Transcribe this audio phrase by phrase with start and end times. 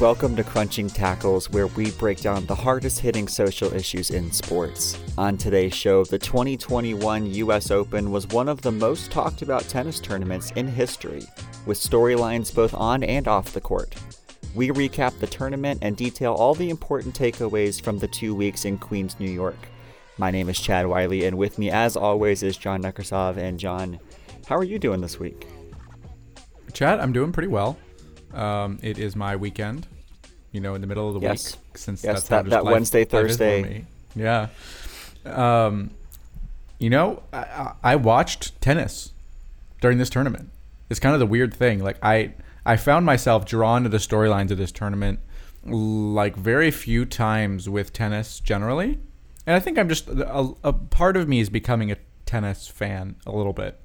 [0.00, 4.98] Welcome to Crunching Tackles, where we break down the hardest hitting social issues in sports.
[5.18, 10.00] On today's show, the 2021 US Open was one of the most talked about tennis
[10.00, 11.24] tournaments in history,
[11.66, 13.94] with storylines both on and off the court.
[14.54, 18.78] We recap the tournament and detail all the important takeaways from the two weeks in
[18.78, 19.68] Queens, New York.
[20.16, 23.36] My name is Chad Wiley, and with me, as always, is John Nekrasov.
[23.36, 24.00] And John,
[24.46, 25.46] how are you doing this week?
[26.72, 27.76] Chad, I'm doing pretty well.
[28.34, 29.86] Um, it is my weekend,
[30.52, 31.56] you know, in the middle of the Yes.
[31.56, 33.84] week, since Yes, that's that- that life- Wednesday, life is for Thursday.
[34.14, 34.48] Yeah.
[35.24, 35.90] Um,
[36.78, 39.12] you know, I, I I watched tennis
[39.80, 40.48] during this tournament.
[40.88, 41.82] It's kind of the weird thing.
[41.82, 42.32] Like I,
[42.64, 45.20] I found myself drawn to the storylines of this tournament,
[45.64, 48.98] like very few times with tennis generally.
[49.46, 53.16] And I think I'm just a, a part of me is becoming a tennis fan
[53.26, 53.78] a little bit.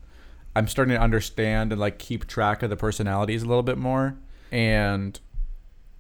[0.56, 4.16] I'm starting to understand and like keep track of the personalities a little bit more.
[4.52, 5.20] And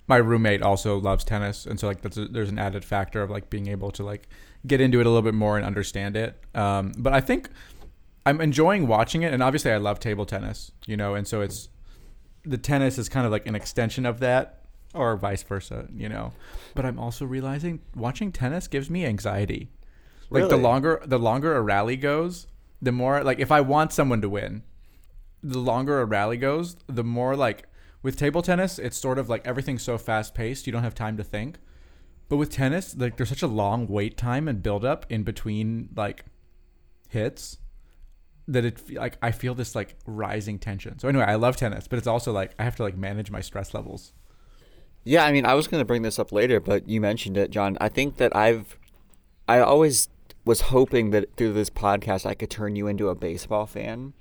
[0.07, 3.29] my roommate also loves tennis, and so like that's a, there's an added factor of
[3.29, 4.27] like being able to like
[4.67, 6.39] get into it a little bit more and understand it.
[6.53, 7.49] Um, but I think
[8.25, 11.69] I'm enjoying watching it, and obviously I love table tennis, you know, and so it's
[12.43, 16.33] the tennis is kind of like an extension of that, or vice versa, you know.
[16.75, 19.71] But I'm also realizing watching tennis gives me anxiety.
[20.29, 22.47] Like the longer the longer a rally goes,
[22.81, 24.63] the more like if I want someone to win,
[25.41, 27.67] the longer a rally goes, the more like
[28.05, 31.17] with table tennis, it's sort of like everything's so fast paced, you don't have time
[31.17, 31.57] to think.
[32.29, 35.89] But with tennis, like there's such a long wait time and build up in between
[35.95, 36.23] like
[37.09, 37.57] hits
[38.47, 40.99] that it like I feel this like rising tension.
[40.99, 43.41] So anyway, I love tennis, but it's also like I have to like manage my
[43.41, 44.13] stress levels.
[45.03, 47.49] Yeah, I mean, I was going to bring this up later, but you mentioned it,
[47.49, 47.75] John.
[47.81, 48.77] I think that I've,
[49.47, 50.09] I always
[50.45, 54.13] was hoping that through this podcast I could turn you into a baseball fan,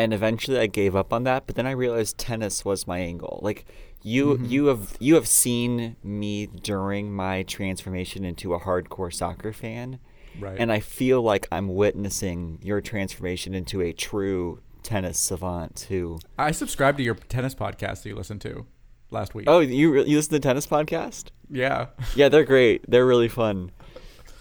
[0.00, 1.46] and eventually I gave up on that.
[1.46, 3.38] But then I realized tennis was my angle.
[3.42, 3.66] Like
[4.02, 4.44] you, mm-hmm.
[4.46, 9.98] you have you have seen me during my transformation into a hardcore soccer fan,
[10.38, 10.58] Right.
[10.58, 16.18] and I feel like I'm witnessing your transformation into a true tennis savant who.
[16.38, 18.66] I subscribed to your tennis podcast that you listened to
[19.10, 19.46] last week.
[19.48, 21.26] Oh, you re- you listen to the tennis podcast?
[21.50, 21.86] yeah.
[22.14, 22.88] Yeah, they're great.
[22.88, 23.72] They're really fun.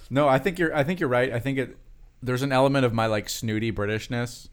[0.09, 0.73] No, I think you're.
[0.75, 1.31] I think you're right.
[1.33, 1.77] I think it.
[2.21, 4.48] There's an element of my like snooty Britishness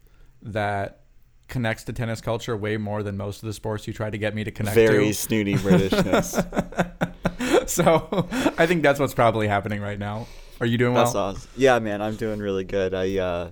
[0.52, 1.00] that
[1.48, 4.34] connects to tennis culture way more than most of the sports you try to get
[4.34, 4.92] me to connect Very to.
[4.94, 6.34] Very snooty Britishness.
[7.68, 8.26] so
[8.58, 10.26] I think that's what's probably happening right now.
[10.60, 11.04] Are you doing well?
[11.04, 11.50] That's awesome.
[11.56, 12.94] Yeah, man, I'm doing really good.
[12.94, 13.50] I uh,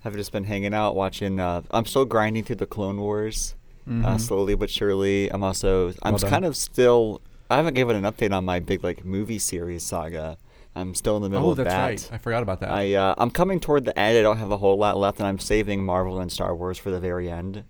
[0.00, 1.40] have just been hanging out, watching.
[1.40, 3.54] Uh, I'm still grinding through the Clone Wars,
[3.86, 4.20] uh, Mhm.
[4.20, 5.32] slowly but surely.
[5.32, 5.94] I'm also.
[6.02, 7.20] I'm Well kind of still.
[7.50, 10.36] I haven't given an update on my big like movie series saga.
[10.74, 11.82] I'm still in the middle Oh, of that's that.
[11.84, 12.08] right.
[12.12, 12.70] I forgot about that.
[12.70, 14.16] I uh, I'm coming toward the end.
[14.18, 16.90] I don't have a whole lot left, and I'm saving Marvel and Star Wars for
[16.90, 17.64] the very end.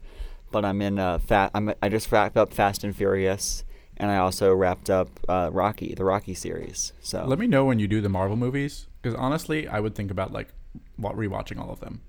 [0.53, 1.51] But I'm in uh, fat.
[1.55, 3.65] I'm I just wrapped up Fast and Furious,
[3.97, 6.93] and I also wrapped up uh, Rocky, the Rocky series.
[7.01, 10.11] So Let me know when you do the Marvel movies, because honestly, I would think
[10.11, 10.53] about like
[11.01, 12.03] rewatching all of them.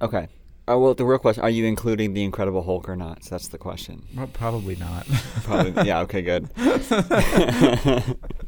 [0.00, 0.28] okay.
[0.66, 3.22] Oh well, the real question: Are you including the Incredible Hulk or not?
[3.24, 4.06] So that's the question.
[4.16, 5.06] Well, probably not.
[5.42, 5.86] Probably.
[5.86, 6.00] yeah.
[6.00, 6.22] Okay.
[6.22, 6.48] Good.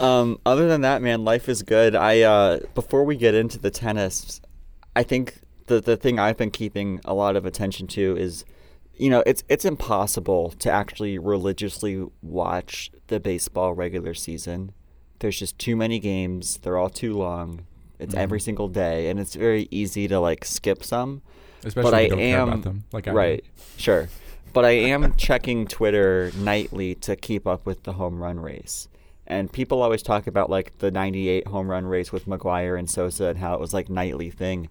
[0.00, 1.94] um, other than that, man, life is good.
[1.94, 4.40] I uh, before we get into the tennis,
[4.96, 8.44] I think the the thing I've been keeping a lot of attention to is,
[8.96, 14.72] you know, it's it's impossible to actually religiously watch the baseball regular season.
[15.20, 16.58] There's just too many games.
[16.58, 17.66] They're all too long.
[17.98, 18.42] It's every Mhm.
[18.42, 21.22] single day, and it's very easy to like skip some.
[21.64, 22.84] Especially but if I am about them.
[22.92, 23.16] Like I do.
[23.16, 23.44] right,
[23.76, 24.08] sure.
[24.52, 28.88] But I am checking Twitter nightly to keep up with the home run race.
[29.28, 33.26] And people always talk about like the 98 home run race with McGwire and Sosa
[33.26, 34.70] and how it was like nightly thing.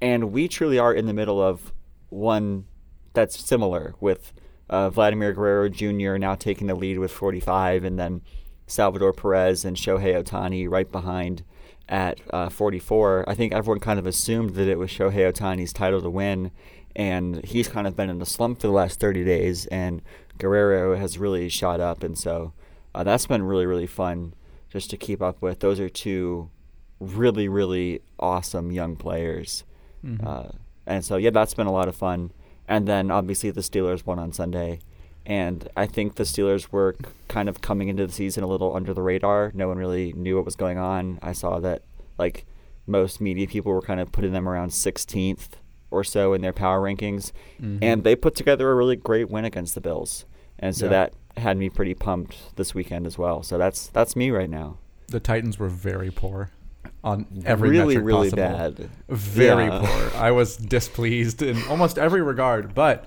[0.00, 1.72] And we truly are in the middle of
[2.08, 2.66] one
[3.12, 4.32] that's similar with
[4.70, 6.16] uh, Vladimir Guerrero Jr.
[6.18, 8.22] now taking the lead with 45 and then
[8.68, 11.44] Salvador Perez and Shohei Ohtani right behind
[11.88, 13.24] at uh, 44.
[13.28, 16.50] I think everyone kind of assumed that it was Shohei Ohtani's title to win,
[16.94, 20.02] and he's kind of been in a slump for the last 30 days, and
[20.38, 22.52] Guerrero has really shot up, and so
[22.96, 24.34] uh, that's been really, really fun
[24.70, 25.60] just to keep up with.
[25.60, 26.50] Those are two
[26.98, 29.64] really, really awesome young players.
[30.04, 30.24] Mhm.
[30.26, 30.48] Uh,
[30.86, 32.30] and so, yeah, that's been a lot of fun.
[32.66, 34.80] And then obviously the Steelers won on Sunday.
[35.24, 36.96] And I think the Steelers were
[37.28, 39.50] kind of coming into the season a little under the radar.
[39.54, 41.18] No one really knew what was going on.
[41.22, 41.82] I saw that,
[42.18, 42.46] like,
[42.86, 45.56] most media people were kind of putting them around 16th
[45.90, 47.32] or so in their power rankings.
[47.60, 47.78] Mhm.
[47.82, 50.24] And they put together a really great win against the Bills.
[50.58, 50.90] And so Yeah.
[50.90, 53.42] that had me pretty pumped this weekend as well.
[53.42, 54.78] So that's that's me right now.
[55.08, 56.50] the Titans were very poor
[57.04, 58.58] on every really, metric really possible.
[58.58, 58.90] bad.
[59.08, 59.80] Very Yeah.
[59.84, 60.20] poor.
[60.20, 63.06] I was displeased in almost every regard, but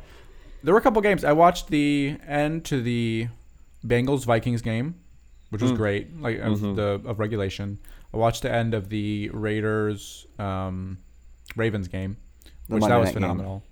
[0.63, 1.25] there were a couple games.
[1.25, 3.27] I watched the end to the
[3.85, 4.95] Bengals Vikings game,
[5.49, 5.77] which was Mm.
[5.77, 6.75] great, like of Mhm.
[6.77, 7.79] the of regulation.
[8.13, 10.97] I watched the end of the Raiders um,
[11.57, 12.15] Ravens game,
[12.67, 13.21] The which Monday that was night game.
[13.23, 13.63] phenomenal.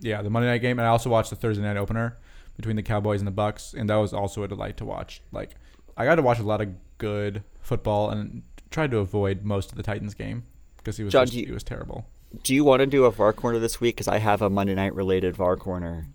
[0.00, 2.16] Yeah, the Monday night game, and I also watched the Thursday night opener
[2.56, 5.22] between the Cowboys and the Bucs, and that was also a delight to watch.
[5.32, 5.54] Like,
[5.96, 6.68] I got to watch a lot of
[6.98, 10.44] good football and tried to avoid most of the Titans game
[10.78, 12.06] because he was John, just, you- it was terrible.
[12.42, 13.96] Do you want to do a VAR corner this week?
[13.96, 16.06] Because I have a Monday night related VAR corner.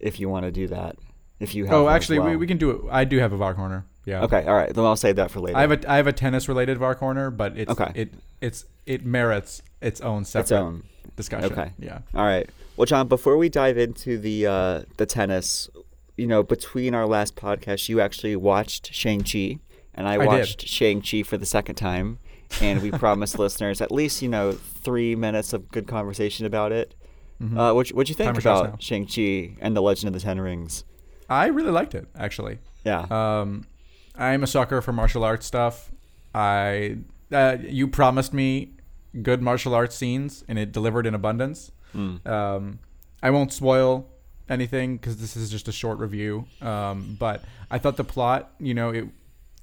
[0.00, 0.96] If you want to do that,
[1.40, 1.74] if you have.
[1.74, 2.80] Oh, actually, we, we can do it.
[2.90, 3.84] I do have a VAR corner.
[4.04, 4.22] Yeah.
[4.22, 4.72] Okay, all right.
[4.74, 5.58] Then I'll save that for later.
[5.58, 7.92] I have a I have a tennis related VAR corner, but it's Okay.
[7.94, 10.82] it it's it merits its own separate its own.
[11.16, 11.52] discussion.
[11.52, 11.72] Okay.
[11.78, 11.98] Yeah.
[12.14, 12.48] All right.
[12.76, 15.68] Well, John, before we dive into the uh, the tennis,
[16.18, 19.60] you know, between our last podcast, you actually watched Shang Chi,
[19.94, 22.18] and I I watched Shang Chi for the second time,
[22.60, 26.94] and we promised listeners at least you know three minutes of good conversation about it.
[27.40, 27.56] Mhm.
[27.56, 30.40] Uh, what what'd you think Timer about Shang Chi and the Legend of the Ten
[30.40, 30.84] Rings?
[31.30, 32.58] I really liked it actually.
[32.84, 33.06] Yeah.
[33.10, 33.66] Um,
[34.16, 35.92] I'm a sucker for martial arts stuff.
[36.34, 36.98] I
[37.30, 38.72] uh, you promised me
[39.22, 41.70] good martial arts scenes, and it delivered in abundance.
[41.94, 42.26] Mm.
[42.26, 42.78] Um,
[43.22, 44.08] I won't spoil
[44.48, 46.46] anything because this is just a short review.
[46.60, 49.06] Um, but I thought the plot, you know, it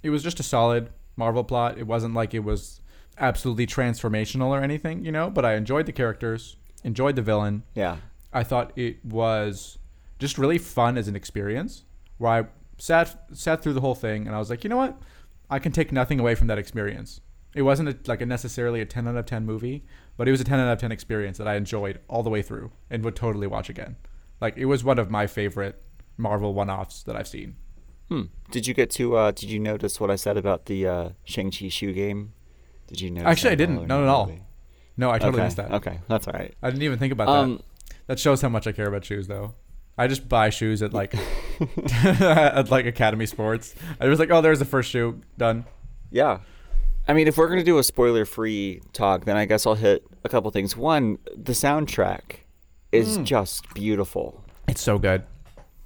[0.04, 1.78] it was just a solid Marvel plot.
[1.78, 2.82] It wasn't like it was
[3.18, 5.30] absolutely transformational or anything, you know.
[5.30, 7.64] But I enjoyed the characters, enjoyed the villain.
[7.74, 7.98] Yeah.
[8.34, 9.78] I thought it was
[10.20, 11.84] just really fun as an experience.
[12.18, 12.48] Where I
[12.78, 14.98] sat sat through the whole thing and I was like, you know what,
[15.50, 17.22] I can take nothing away from that experience.
[17.54, 19.86] It wasn't a, like a necessarily a ten out of ten movie,
[20.18, 22.42] but it was a ten out of ten experience that I enjoyed all the way
[22.42, 23.96] through and would totally watch again.
[24.42, 25.82] Like it was one of my favorite
[26.18, 27.56] Marvel one-offs that I've seen.
[28.10, 28.24] Hmm.
[28.52, 29.16] Did you get to?
[29.18, 32.34] Uh, did you notice what I said about the uh, Shang Chi shoe game?
[32.88, 33.28] Did you notice?
[33.32, 33.88] Actually, I that at all didn't.
[33.88, 34.26] Not at all.
[34.28, 34.42] really?
[34.98, 35.44] No, I totally okay.
[35.48, 35.72] missed that.
[35.74, 36.54] Okay, that's all right.
[36.62, 37.64] I didn't even think about Um, that.
[38.08, 39.56] That shows how much I care about shoes, though.
[39.98, 41.16] I just buy shoes at like
[42.06, 43.74] at like Academy Sports.
[44.00, 45.66] I was like, oh, there's the first shoe done.
[46.12, 46.40] Yeah.
[47.08, 49.76] I mean, if we're going to do a spoiler free talk, then I guess I'll
[49.76, 50.76] hit a couple things.
[50.76, 52.38] One, the soundtrack
[52.92, 53.24] is Mm.
[53.26, 54.44] just beautiful.
[54.68, 55.24] It's so good.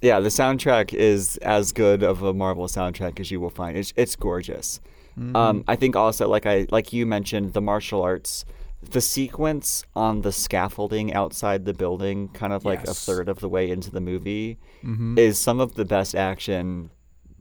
[0.00, 3.76] Yeah, the soundtrack is as good of a Marvel soundtrack as you will find.
[3.76, 4.80] It's, it's gorgeous.
[5.18, 5.36] Mm-hmm.
[5.36, 8.44] Um, I think also, like I like you mentioned, the martial arts,
[8.82, 13.48] the sequence on the scaffolding outside the building, kind of like a third of the
[13.48, 15.18] way into the movie, Mhm.
[15.18, 16.90] is some of the best action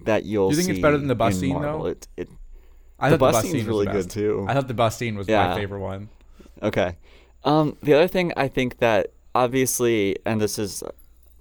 [0.03, 1.83] that you'll Do you think it's better than the bus scene, Marvel.
[1.83, 1.89] though?
[1.91, 2.29] It, it,
[2.99, 4.45] I the thought bus scene was really the good too.
[4.49, 5.47] I thought the bus scene was Yeah.
[5.49, 6.09] my favorite one.
[6.61, 6.97] Okay.
[7.45, 10.83] Um, the other thing I think that obviously, and this is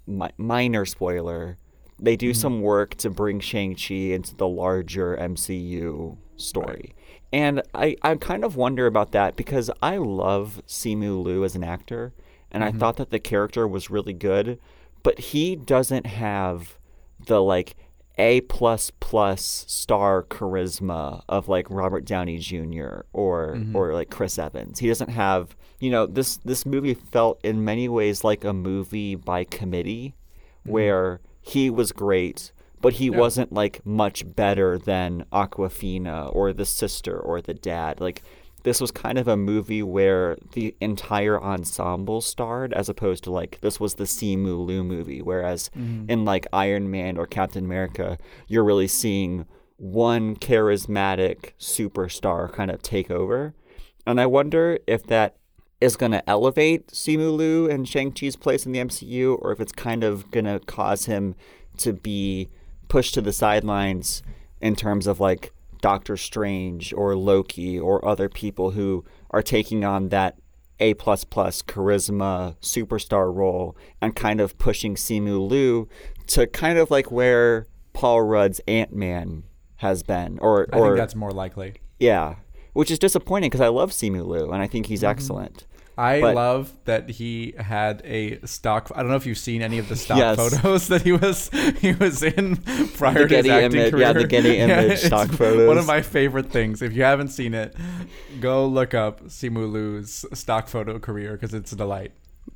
[0.06, 1.56] mi- minor spoiler,
[1.98, 2.40] they do mm-hmm.
[2.40, 6.94] some work to bring Shang Chi into the larger MCU story,
[7.32, 11.64] and I I kind of wonder about that because I love Simu Liu as an
[11.64, 12.14] actor,
[12.50, 12.78] and I mm-hmm.
[12.78, 14.58] thought that the character was really good,
[15.02, 16.78] but he doesn't have
[17.26, 17.74] the like
[18.16, 23.02] a plus plus star charisma of like Robert Downey Jr.
[23.12, 23.76] or mm-hmm.
[23.76, 24.80] or like Chris Evans.
[24.80, 29.14] He doesn't have you know this this movie felt in many ways like a movie
[29.14, 30.14] by committee
[30.60, 30.70] mm-hmm.
[30.70, 33.18] where he was great but he Yeah.
[33.18, 38.00] wasn't like much better than Awkwafina or the sister or the dad.
[38.00, 38.22] Like
[38.62, 43.58] this was kind of a movie where the entire ensemble starred as opposed to like
[43.62, 46.10] this was the Simu Liu movie whereas mm-hmm.
[46.10, 52.82] in like Iron Man or Captain America you're really seeing one charismatic superstar kind of
[52.82, 53.54] take over.
[54.06, 55.36] And I wonder if that
[55.80, 59.72] is going to elevate Simu Liu and Shang-Chi's place in the MCU or if it's
[59.72, 61.34] kind of going to cause him
[61.78, 62.48] to be
[62.88, 64.22] pushed to the sidelines
[64.60, 70.08] in terms of like Doctor Strange or Loki or other people who are taking on
[70.08, 70.36] that
[70.80, 75.88] A plus plus charisma superstar role and kind of pushing Simu Liu
[76.28, 79.44] to kind of like where Paul Rudd's Ant Man
[79.76, 81.74] has been, or I or think that's more likely.
[81.98, 82.36] yeah,
[82.72, 85.64] which is disappointing because I love Simu Liu and I think he's excellent.
[85.96, 88.92] I But- love that he had a stock.
[88.94, 90.36] I don't know if you've seen any of the stock Yes.
[90.36, 92.56] photos that he was he was in
[92.96, 94.02] prior to his acting image- career.
[94.06, 95.66] yeah, the Getty image it's stock photos.
[95.66, 96.82] One of my favorite things.
[96.82, 97.74] If you haven't seen it,
[98.40, 102.12] go look up Simu Liu's stock photo career because it's a delight.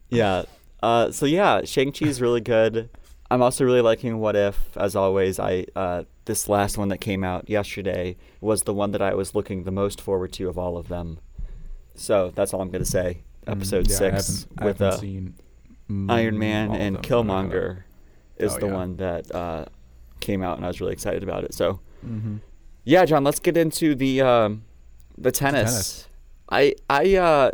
[0.09, 0.45] Yeah.
[0.81, 2.91] Uh, so yeah, Shang Chi is really good.
[3.33, 4.77] I'm also really liking What If.
[4.77, 9.03] As always, I uh, this last one that came out yesterday was the one that
[9.03, 11.19] I was looking the most forward to of all of them.
[11.95, 13.23] So that's all I'm gonna say.
[13.47, 17.03] Episode Mm, yeah, six with uh, Iron mm, Man and them.
[17.03, 17.83] Killmonger
[18.37, 18.73] is Oh, the yeah.
[18.75, 19.65] one that uh,
[20.21, 21.55] came out, and I was really excited about it.
[21.55, 22.37] So Mm-hmm.
[22.85, 24.65] yeah, John, let's get into the um,
[25.17, 25.71] the tennis.
[25.71, 26.09] tennis.
[26.51, 27.51] I I uh,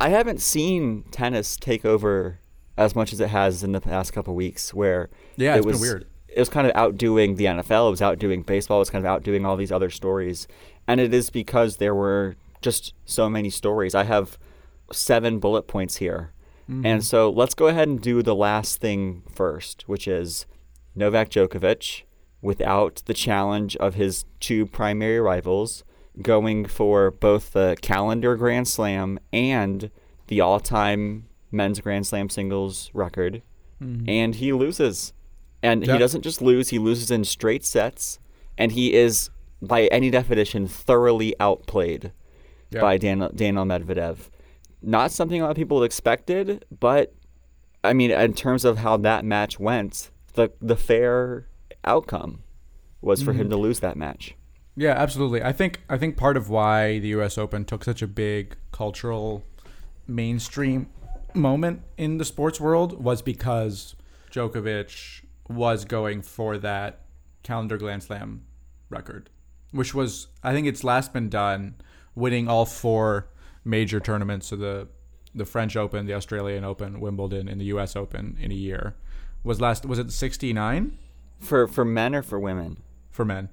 [0.00, 2.38] I haven't seen tennis take over
[2.76, 4.72] as much as it has in the past couple weeks.
[4.74, 6.06] Where Yeah, it it's been was weird.
[6.28, 7.88] it was kind of outdoing the NFL.
[7.88, 8.78] It was outdoing baseball.
[8.78, 10.46] It was kind of outdoing all these other stories,
[10.86, 13.94] and it is because there were just so many stories.
[13.94, 14.38] I have
[14.92, 16.32] seven bullet points here,
[16.70, 16.86] Mm-hmm.
[16.86, 20.46] and so let's go ahead and do the last thing first, which is
[20.94, 22.02] Novak Djokovic
[22.40, 25.82] without the challenge of his two primary rivals
[26.22, 29.90] going for both the calendar Grand Slam and
[30.28, 33.42] the all-time men's Grand Slam singles record,
[33.82, 34.08] mm-hmm.
[34.08, 35.12] and he loses.
[35.62, 35.92] And Yeah.
[35.94, 38.18] he doesn't just lose; he loses in straight sets,
[38.58, 39.30] and he is,
[39.60, 42.12] by any definition, thoroughly outplayed
[42.70, 42.80] Yeah.
[42.80, 44.28] by Daniel, Daniel Medvedev.
[44.82, 47.14] Not something a lot of people expected, but
[47.84, 51.46] I mean, in terms of how that match went, the the fair
[51.84, 52.42] outcome
[53.00, 53.50] was for him mm-hmm.
[53.50, 54.34] to lose that match.
[54.76, 55.42] Yeah, absolutely.
[55.42, 57.36] I think I think part of why the U.S.
[57.36, 59.44] Open took such a big cultural
[60.06, 60.88] mainstream
[61.34, 63.94] moment in the sports world was because
[64.30, 67.00] Djokovic was going for that
[67.42, 68.44] calendar Grand Slam
[68.90, 69.30] record,
[69.70, 71.76] which was I think it's last been done
[72.14, 73.28] winning all four
[73.64, 74.88] major tournaments, so the
[75.34, 77.96] the French Open, the Australian Open, Wimbledon, and the U.S.
[77.96, 78.94] Open in a year.
[79.44, 80.98] Was last was it 69
[81.38, 82.78] For for men or for women?
[83.10, 83.50] for men?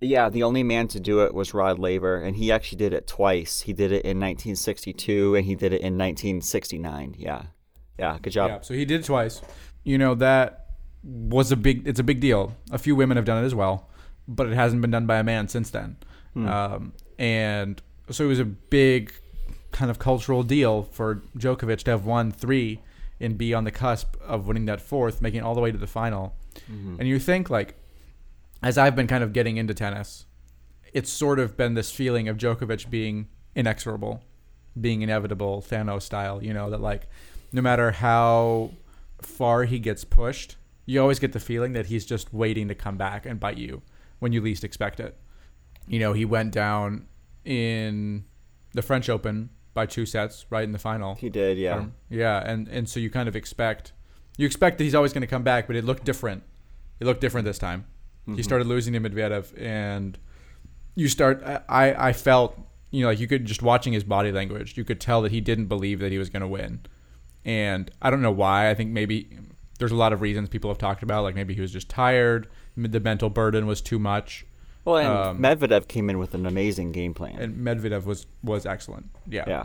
[0.00, 3.06] Yeah, the only man to do it was Rod Laver, and he actually did it
[3.06, 3.62] twice.
[3.62, 7.16] He did it in 1962 and he did it in 1969.
[7.18, 7.42] Yeah,
[7.98, 8.50] yeah, good job.
[8.50, 9.42] Yeah, so he did it twice.
[9.82, 10.66] You know that
[11.02, 11.86] was a big.
[11.86, 12.54] It's a big deal.
[12.70, 13.88] A few women have done it as well,
[14.28, 15.96] but it hasn't been done by a man since then.
[16.48, 19.12] Um, and so it was a big
[19.72, 22.80] kind of cultural deal for Djokovic to have won three
[23.20, 25.78] and be on the cusp of winning that fourth, making it all the way to
[25.78, 26.36] the final.
[27.00, 27.74] And you think like,
[28.62, 30.26] as I've been kind of getting into tennis,
[30.92, 34.22] it's sort of been this feeling of Djokovic being inexorable,
[34.80, 36.42] being inevitable, Thanos style.
[36.42, 37.08] You know that like,
[37.52, 38.72] no matter how
[39.20, 42.96] far he gets pushed, you always get the feeling that he's just waiting to come
[42.96, 43.82] back and bite you
[44.18, 45.16] when you least expect it.
[45.86, 47.06] You know, he went down
[47.44, 48.24] in
[48.72, 51.14] the French Open by two sets right in the final.
[51.14, 51.76] He did, yeah.
[51.76, 53.92] Um, yeah, and and so you kind of expect
[54.36, 56.42] you expect that he's always going to come back, but it looked different.
[57.00, 57.86] It looked different this time.
[58.36, 60.18] He started losing to Medvedev, and
[60.94, 61.42] you start.
[61.68, 62.58] I I felt
[62.90, 65.40] you know like you could just watching his body language, you could tell that he
[65.40, 66.80] didn't believe that he was going to win,
[67.44, 68.70] and I don't know why.
[68.70, 69.28] I think maybe
[69.78, 72.48] there's a lot of reasons people have talked about, like maybe he was just tired,
[72.76, 74.44] the mental burden was too much,
[74.84, 77.38] Well, and Um, Medvedev came in with an amazing game plan.
[77.40, 79.06] and Medvedev was was excellent.
[79.28, 79.64] Yeah, yeah,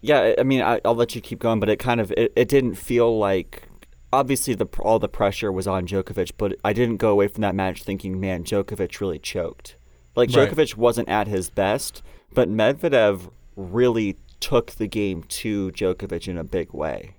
[0.00, 0.20] yeah.
[0.20, 2.48] I- I mean, I, I'll let you keep going, but it kind of it, it
[2.48, 3.68] didn't feel like
[4.12, 7.54] obviously the all the pressure was on Djokovic, but I didn't go away from that
[7.54, 9.76] match thinking, man, Djokovic really choked.
[10.14, 10.50] Like Right.
[10.50, 12.02] Djokovic wasn't at his best,
[12.34, 17.16] but Medvedev really took the game to Djokovic in a big way.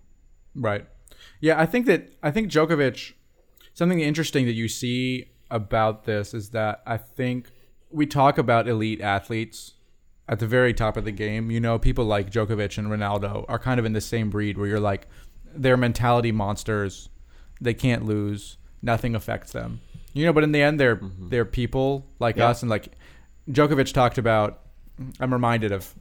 [0.55, 0.85] Right.
[1.39, 3.13] Yeah, I think that I think Djokovic.
[3.73, 7.49] Something interesting that you see about this is that I think
[7.89, 9.73] we talk about elite athletes
[10.29, 11.49] at the very top of the game.
[11.49, 14.67] You know, people like Djokovic and Ronaldo are kind of in the same breed where
[14.67, 15.07] you're like,
[15.55, 17.09] they're mentality monsters.
[17.61, 18.57] They can't lose.
[18.81, 19.79] Nothing affects them.
[20.13, 22.49] You know, but in the end, they're they're people like Yeah.
[22.49, 22.89] us, and like
[23.49, 24.59] Djokovic talked about.
[25.19, 25.93] I'm reminded of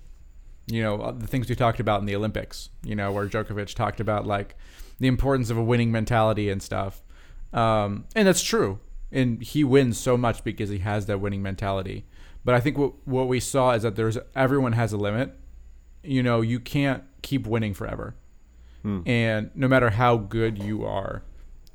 [0.66, 2.68] you know the things we talked about in the Olympics.
[2.85, 4.54] You know where Djokovic talked about like
[4.99, 7.02] the importance of a winning mentality and stuff,
[7.52, 8.78] um, and that's true.
[9.11, 12.06] And he wins so much because he has that winning mentality.
[12.44, 15.35] But I think what what we saw is that there's everyone has a limit.
[16.02, 18.14] You know, you can't keep winning forever,
[18.83, 19.01] Hmm.
[19.07, 21.23] and no matter how good you are,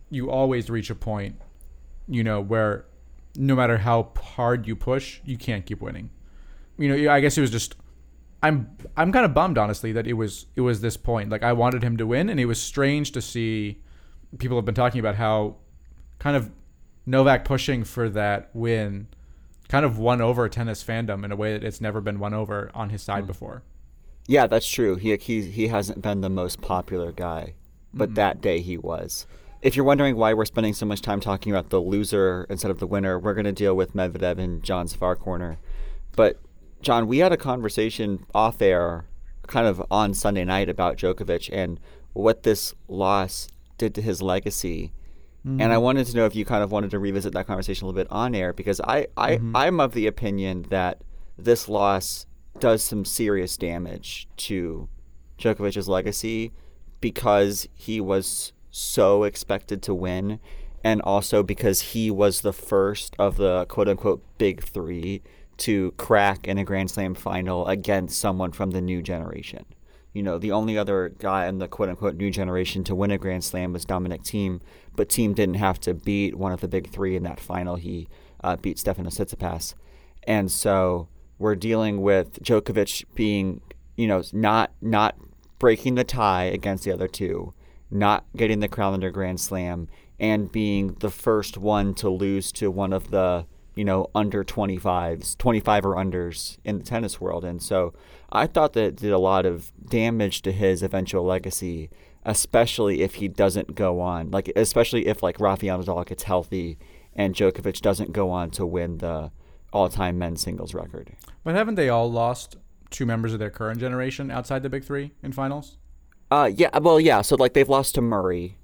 [0.10, 1.40] you always reach a point,
[2.08, 2.86] you know, where
[3.36, 6.10] no matter how hard you push, you can't keep winning.
[6.78, 7.76] You know, I guess it was just
[8.44, 11.30] I'm I'm kind of bummed honestly that it was it was this point.
[11.30, 13.82] Like I wanted him to win and it was strange to see
[14.38, 15.56] people have been talking about how
[16.20, 16.52] kind of
[17.06, 19.08] Novak pushing for that win
[19.70, 22.72] kind of won over tennis fandom in a way that it's never been won over
[22.74, 23.28] on his side hmm.
[23.28, 23.64] before.
[24.28, 24.96] Yeah, that's true.
[24.96, 27.54] He he he hasn't been the most popular guy,
[27.94, 28.16] but mm.
[28.16, 29.26] that day he was.
[29.62, 32.80] If you're wondering why we're spending so much time talking about the loser instead of
[32.80, 35.58] the winner, we're going to deal with Medvedev in John's VAR corner.
[36.16, 36.40] But
[36.82, 39.06] John, we had a conversation off air,
[39.48, 41.80] kind of on Sunday night about Djokovic and
[42.14, 44.92] what this loss did to his legacy.
[45.46, 45.82] And I mm.
[45.82, 48.12] wanted to know if you kind of wanted to revisit that conversation a little bit
[48.12, 49.56] on air because I, I mm-hmm.
[49.56, 51.02] I'm of the opinion that
[51.38, 52.27] this loss
[52.60, 54.90] does some serious damage to
[55.38, 56.52] Djokovic's legacy
[57.00, 60.40] because he was so expected to win
[60.84, 65.22] and also because he was the first of the quote unquote big 3
[65.58, 69.66] to crack in a Grand Slam final against someone from the new generation.
[70.14, 73.18] you know, the only other guy in the quote unquote new generation to win a
[73.18, 74.62] Grand Slam was Dominic Thiem,
[74.96, 77.76] but Thiem didn't have to beat one of the big three in that final.
[77.76, 78.08] He
[78.44, 79.76] uh, beat Stefanos Tsitsipas.
[80.24, 81.08] And so
[81.40, 83.62] we're dealing with Djokovic being,
[83.96, 85.16] you know, not not
[85.60, 87.54] breaking the tie against the other two,
[87.90, 89.88] not getting the crown under Grand Slam,
[90.20, 95.38] and being the first one to lose to one of the you know under 25s
[95.38, 97.46] 25 or unders in the tennis world.
[97.46, 97.94] And so
[98.32, 101.90] i thought that it did a lot of damage to his eventual legacy
[102.26, 106.78] especially if he doesn't go on like especially if like rafael nadal gets healthy
[107.16, 109.32] and Djokovic doesn't go on to win the
[109.74, 111.12] all-time men's singles record
[111.44, 112.56] But haven't they all lost
[112.90, 115.78] two members of their current generation outside the big three in finals?
[116.32, 118.58] uh yeah well yeah so like they've lost to murray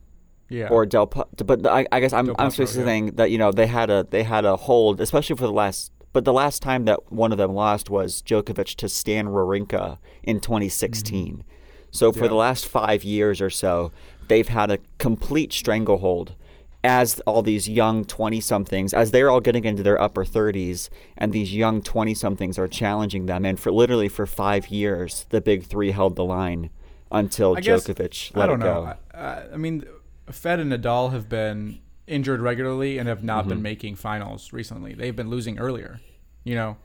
[0.49, 0.67] Yeah.
[0.69, 2.85] or Del but I, I guess I'm Del I'm specifically yeah.
[2.87, 5.91] saying that you know they had a they had a hold especially for the last
[6.13, 10.39] but the last time that one of them lost was Djokovic to Stan Wawrinka in
[10.39, 11.43] 2016.
[11.89, 12.23] So for Mm-hmm.
[12.25, 12.29] Yeah.
[12.29, 13.91] the last 5 years or so
[14.27, 16.35] they've had a complete stranglehold
[16.83, 21.31] as all these young 20 somethings as they're all getting into their upper 30s and
[21.31, 25.63] these young 20 somethings are challenging them and for literally for 5 years the big
[25.65, 26.69] 3 held the line
[27.11, 28.73] until I guess- Djokovic I let don't it know.
[29.13, 29.17] go.
[29.17, 29.85] I, I- I mean,
[30.31, 33.63] Fed and Nadal have been injured regularly and have not been Mm-hmm.
[33.63, 34.93] making finals recently.
[34.93, 36.01] They've been losing earlier,
[36.43, 36.77] you know,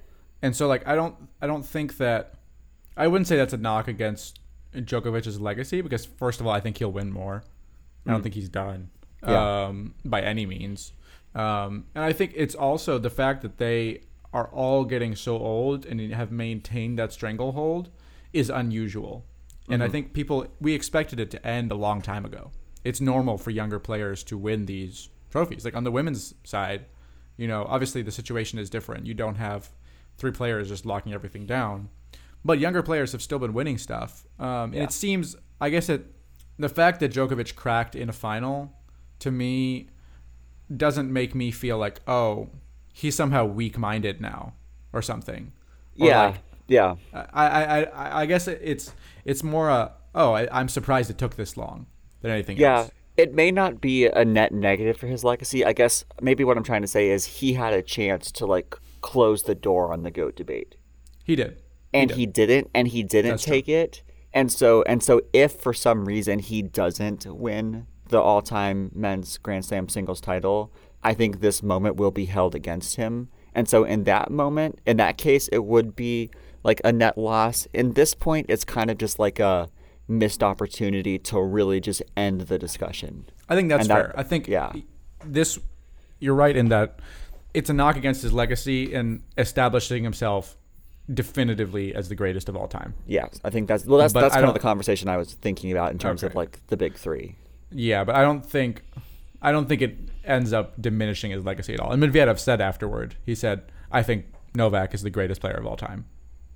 [0.43, 2.35] and so like I don't I don't think that
[2.97, 4.39] I wouldn't say that's a knock against
[4.75, 7.43] Djokovic's legacy because first of all I think he'll win more.
[8.07, 8.98] I don't think he's done Mm.
[9.27, 9.67] Yeah.
[9.67, 10.93] um, by any means,
[11.35, 15.87] um, and I think it's also the fact that they are all getting so old
[15.87, 17.91] and have maintained that stranglehold
[18.33, 19.25] is unusual.
[19.71, 22.53] And I think people we expected it to end a long time ago.
[22.85, 25.63] It's normal for younger players to win these trophies.
[25.65, 26.87] Like on the women's side,
[27.37, 29.05] you know, obviously the situation is different.
[29.07, 29.69] You don't have
[30.17, 31.91] three players just locking everything down,
[32.45, 34.27] but younger players have still been winning stuff.
[34.39, 34.83] Um, and Yeah.
[34.85, 36.15] it seems, I guess, it
[36.59, 38.73] the fact that Djokovic cracked in a final,
[39.21, 39.89] to me,
[40.75, 42.49] doesn't make me feel like oh
[42.93, 44.53] he's somehow weak-minded now
[44.93, 45.53] or something.
[45.99, 46.23] Or yeah.
[46.27, 46.95] like, yeah.
[47.15, 48.93] I, I, I, I guess it's
[49.25, 51.87] it's more a oh I, I'm surprised it took this long
[52.21, 52.61] than anything else.
[52.61, 52.91] Yeah, else.
[53.17, 55.65] it may not be a net negative for his legacy.
[55.65, 58.77] I guess maybe what I'm trying to say is he had a chance to like
[59.01, 60.75] close the door on the goat debate,
[61.25, 61.63] He did.
[61.95, 62.17] and did.
[62.19, 63.53] he didn't, and he didn't That's true.
[63.55, 64.03] take it.
[64.35, 69.65] And so, and so, if for some reason he doesn't win the all-time men's Grand
[69.65, 73.29] Slam singles title, I think this moment will be held against him.
[73.55, 76.31] And so, in that moment, in that case, it would be
[76.63, 77.67] like a net loss.
[77.73, 79.69] In this point, it's kind of just like a
[80.07, 83.27] missed opportunity to really just end the discussion.
[83.49, 84.15] I think that's that- fair.
[84.17, 84.73] I think yeah.
[85.25, 85.59] this
[86.21, 87.01] you're right in that
[87.55, 90.57] it's a knock against his legacy and establishing himself
[91.13, 92.95] definitively as the greatest of all time.
[93.07, 93.99] Yeah, I think that's well.
[93.99, 96.67] That's But that's kind of the conversation I was thinking about in terms of like
[96.67, 97.37] the big three.
[97.71, 98.83] Yeah, but I don't think
[99.43, 101.93] I don't think it ends up diminishing his legacy at all.
[101.93, 105.77] And Medvedev said afterward, he said, "I think Novak is the greatest player of all
[105.77, 106.07] time,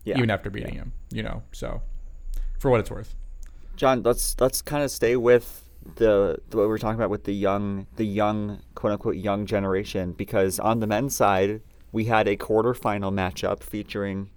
[0.05, 1.83] Yeah, even after beating him." You know, so
[2.59, 3.15] for what it's worth.
[3.77, 7.35] John, let's let's kind of stay with the, the what we're talking about with the
[7.35, 12.37] young the young quote unquote young generation because on the men's side we had a
[12.37, 14.31] quarterfinal matchup featuring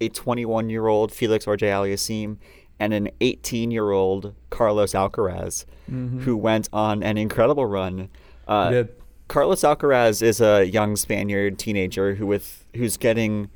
[0.00, 2.38] a 21 year old Felix Auger Aliassime
[2.78, 5.64] and an 18 year old Carlos Alcaraz
[6.20, 8.08] who went on an incredible run.
[8.48, 8.70] Uh.
[9.28, 13.50] Carlos Alcaraz is a young Spaniard teenager who with who's getting,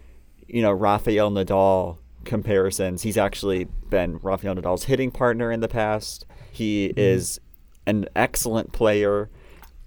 [0.49, 3.03] you know, Rafael Nadal comparisons.
[3.03, 6.27] He's actually been Rafael Nadal's hitting partner in the past.
[6.51, 7.41] He is
[7.87, 9.31] an excellent player.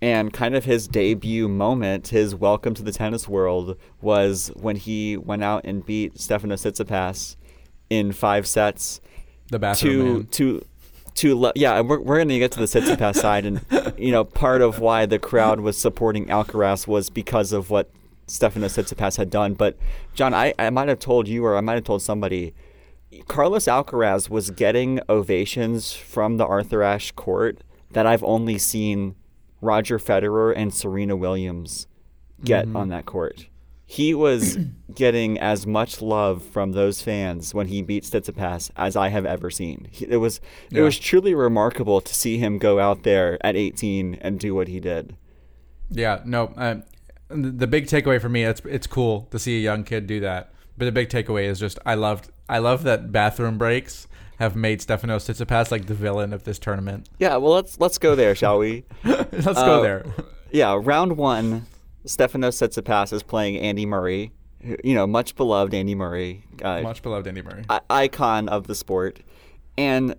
[0.02, 5.16] And kind of his debut moment, his welcome to the tennis world, was when he
[5.16, 7.38] went out and beat Stefanos Tsitsipas
[7.90, 9.00] in five sets
[9.50, 10.28] The bathroom to man.
[10.32, 10.66] to
[11.16, 13.62] to le- yeah and we're, we're going to get to the Tsitsipas side and
[13.98, 17.92] you know part of why the crowd was supporting Alcaraz was because of what
[18.28, 19.78] Stefanos Tsitsipas had done but
[20.16, 22.56] John I, I might have told you or I might have told somebody
[23.28, 27.60] Carlos Alcaraz was getting ovations from the Arthur Ashe court
[27.92, 29.14] that I've only seen
[29.62, 31.86] Roger Federer and Serena Williams
[32.44, 32.76] get Mm-hmm.
[32.76, 33.48] on that court.
[33.94, 34.58] He was
[34.96, 39.52] getting as much love from those fans when he beat Tsitsipas as I have ever
[39.52, 39.88] seen.
[39.92, 44.16] He, it was it was truly remarkable to see him go out there at 18
[44.22, 45.16] and do what he did.
[45.92, 46.46] Yeah, no.
[46.58, 46.76] Uh,
[47.30, 50.52] the big takeaway for me, it's it's cool to see a young kid do that.
[50.78, 54.08] But the big takeaway is just I loved I love that bathroom breaks
[54.40, 57.10] have made Stefanos Tsitsipas like the villain of this tournament.
[57.20, 58.86] Yeah, well let's let's go there, shall we?
[59.04, 60.04] Let's Uh, go there.
[60.52, 61.66] Yeah, round one,
[62.06, 64.32] Stefanos Tsitsipas is playing Andy Murray,
[64.84, 67.64] you know, much beloved Andy Murray, uh, Much beloved Andy Murray.
[67.70, 69.20] I- icon of the sport.
[69.78, 70.16] And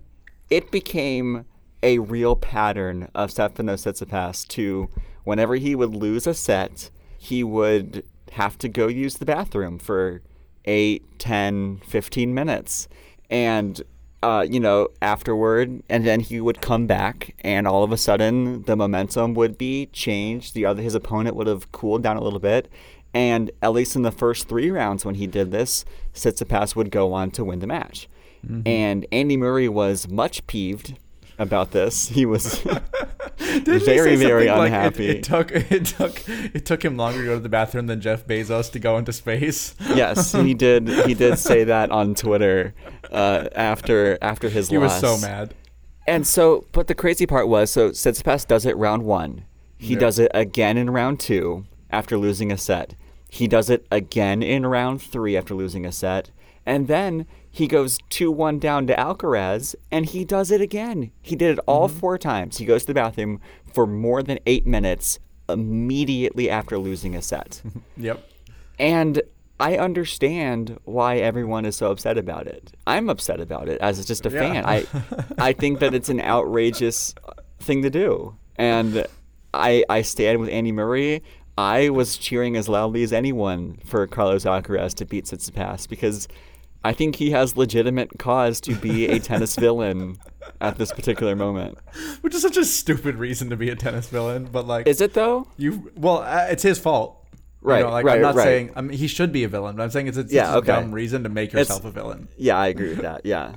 [0.49, 1.45] it became
[1.83, 4.89] a real pattern of Stefanos Tsitsipas to
[5.23, 10.21] whenever he would lose a set, he would have to go use the bathroom for
[10.65, 12.87] 8, 10, 15 minutes.
[13.29, 13.81] And
[14.25, 18.63] uh, you know, afterward, and then he would come back, and all of a sudden
[18.63, 20.55] the momentum would be changed.
[20.55, 22.67] The other, his opponent would have cooled down a little bit,
[23.13, 25.85] and at least in the first three rounds when he did this,
[26.15, 28.09] Tsitsipas would go on to win the match.
[28.43, 28.67] Mm-hmm.
[28.67, 30.97] And Andy Murray was much peeved
[31.37, 32.07] about this.
[32.07, 32.59] He was
[33.37, 35.07] very, very unhappy.
[35.07, 37.87] Like it, it, took it took it took him longer to go to the bathroom
[37.87, 39.75] than Jeff Bezos to go into space.
[39.79, 40.87] yes, he did.
[40.87, 42.73] He did say that on Twitter
[43.11, 44.99] uh, after after his he loss.
[44.99, 45.53] He was so mad.
[46.07, 49.45] And so, but the crazy part was, so Tsitsipas does it round one.
[49.77, 52.95] He does it again in round two after losing a set.
[53.29, 56.31] He does it again in round three after losing a set.
[56.65, 61.11] And then he goes 2 1 down to Alcaraz, and he does it again.
[61.21, 61.99] He did it all mm-hmm.
[61.99, 62.57] four times.
[62.57, 63.39] He goes to the bathroom
[63.73, 67.61] for more than eight minutes immediately after losing a set.
[67.97, 68.29] yep.
[68.77, 69.21] And
[69.57, 72.73] I understand why everyone is so upset about it.
[72.87, 74.39] I'm upset about it as just a yeah.
[74.39, 74.65] fan.
[74.65, 74.85] I
[75.37, 77.15] I think that it's an outrageous
[77.59, 78.35] thing to do.
[78.57, 79.07] And
[79.53, 81.23] I I stand with Andy Murray.
[81.57, 86.27] I was cheering as loudly as anyone for Carlos Alcaraz to beat Tsitsipas because
[86.85, 90.17] I think he has legitimate cause to be a tennis villain
[90.61, 91.79] at this particular moment.
[92.21, 95.15] Which is such a stupid reason to be a tennis villain, but like, is it
[95.15, 95.47] though?
[95.57, 97.25] You well, uh, it's his fault.
[97.61, 98.43] Right, you know, like, right, I'm not right.
[98.43, 100.71] saying I mean, he should be a villain, but I'm saying it's, it's, yeah, okay.
[100.71, 102.27] a dumb reason to make yourself it's, a villain.
[102.37, 103.25] Yeah, I agree with that.
[103.25, 103.55] Yeah.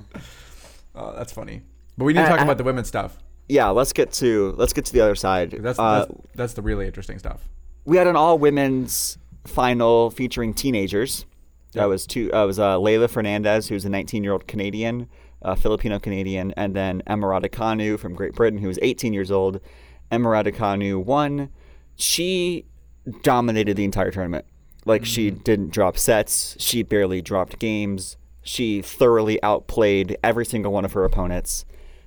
[0.95, 1.61] oh, that's funny.
[1.99, 3.19] But we need to talk about the women's stuff.
[3.47, 5.51] Yeah, let's get to let's get to the other side.
[5.51, 7.47] That's, uh, that's that's the really interesting stuff.
[7.85, 11.27] We had an all women's final featuring teenagers.
[11.73, 12.33] That was two.
[12.33, 15.09] Uh, was uh, Leylah Fernandez, who's a 19 year old Canadian,
[15.43, 19.61] uh, Filipino Canadian, and then Emma Raducanu from Great Britain, who was 18 years old.
[20.11, 21.51] Emma Raducanu won.
[21.97, 22.65] She
[23.23, 24.47] dominated the entire tournament.
[24.85, 25.07] Like mm-hmm.
[25.07, 26.57] she didn't drop sets.
[26.59, 28.17] She barely dropped games.
[28.43, 31.67] She thoroughly outplayed every single one of her opponents.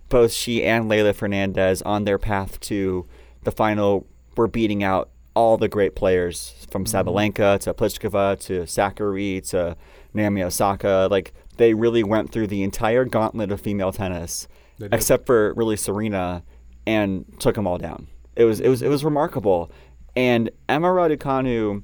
[0.09, 3.05] Both she and Leylah Fernandez on their path to
[3.43, 7.09] the final were beating out all the great players from mm-hmm.
[7.09, 9.75] Sabalenka to Pliskova to Sakkari to
[10.13, 11.07] Naomi Osaka.
[11.09, 14.47] Like they really went through the entire gauntlet of female tennis,
[14.79, 16.43] except for really Serena,
[16.85, 18.07] and took them all down.
[18.35, 19.71] It was it was it was remarkable.
[20.15, 21.83] And Emma Raducanu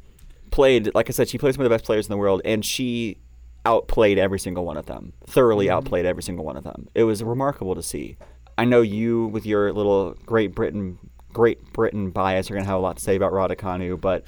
[0.51, 2.65] played, like I said, she played some of the best players in the world, and
[2.65, 3.17] she
[3.65, 5.13] outplayed every single one of them.
[5.25, 5.75] Thoroughly mm-hmm.
[5.75, 6.87] outplayed every single one of them.
[6.93, 8.17] It was remarkable to see.
[8.57, 10.97] I know you, with your little Great Britain
[11.33, 14.23] Great Britain bias are going to have a lot to say about Raducanu, but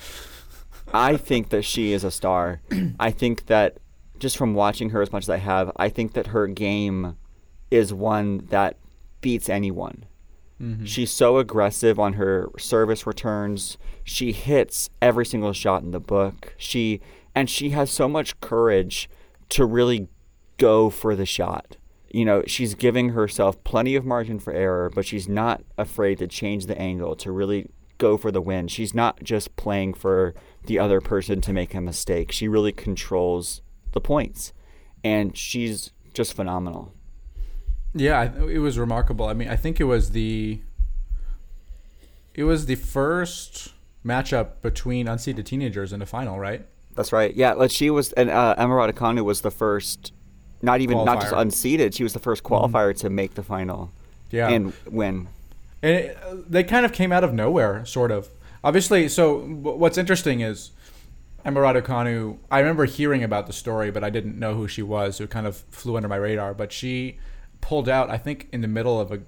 [0.94, 2.62] I think that she is a star.
[3.00, 3.78] I think that
[4.20, 7.16] just from watching her as much as I have, I think that her game
[7.72, 8.78] is one that
[9.22, 10.06] beats anyone.
[10.62, 10.86] Mm-hmm.
[10.86, 13.78] She's so aggressive on her service returns.
[14.04, 16.54] She hits every single shot in the book.
[16.58, 17.00] She
[17.34, 19.10] and she has so much courage
[19.50, 20.10] to really
[20.58, 21.78] go for the shot
[22.12, 26.28] you know, she's giving herself plenty of margin for error, but she's not afraid to
[26.28, 28.68] change the angle to really go for the win.
[28.68, 30.34] She's not just playing for
[30.66, 32.32] the other person to make a mistake.
[32.32, 34.54] She really controls the points,
[35.04, 36.94] and she's just phenomenal.
[37.94, 39.26] Yeah, it was remarkable.
[39.26, 40.62] I mean, I think it was the
[42.34, 43.74] it was the first
[44.06, 46.66] matchup between unseeded teenagers in the final, right?
[46.96, 47.36] That's right.
[47.36, 50.14] Yeah, like she was, and uh, Emma Raducanu was the first
[50.62, 51.06] not even qualifier.
[51.06, 51.96] not just unseeded.
[51.96, 52.54] She was the first mm-hmm.
[52.54, 53.00] qualifier mm-hmm.
[53.00, 53.92] to make the final.
[54.32, 55.28] Yeah, and win.
[55.82, 58.30] And it, uh, they kind of came out of nowhere, sort of.
[58.64, 60.72] Obviously, so what's interesting is
[61.46, 62.38] Emma Raducanu.
[62.52, 65.16] I remember hearing about the story, but I didn't know who she was.
[65.16, 66.54] So it kind of flew under my radar.
[66.54, 67.18] But she
[67.62, 69.22] pulled out, I think, in the middle of a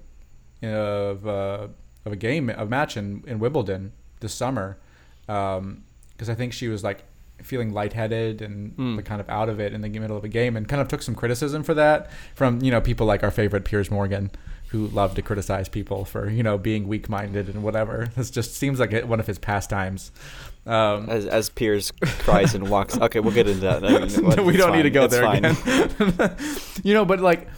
[0.66, 1.68] of a, uh,
[2.04, 4.78] of a game, a match in, in Wimbledon this summer,
[5.26, 5.84] because um,
[6.18, 7.04] I think she was like
[7.42, 9.04] feeling lightheaded and mm.
[9.04, 11.02] kind of out of it in the middle of a game, and kind of took
[11.02, 14.30] some criticism for that from you know people like our favorite Piers Morgan,
[14.72, 18.08] who love to criticize people for you know being weak-minded and whatever.
[18.16, 20.10] This just seems like one of his pastimes.
[20.64, 22.96] Um, as, as Piers cries and walks.
[22.96, 23.84] Okay, we'll get into that.
[23.84, 24.76] I mean, we don't fine.
[24.76, 25.44] need to go it's there fine.
[25.44, 26.36] again.
[26.84, 27.48] you know, but like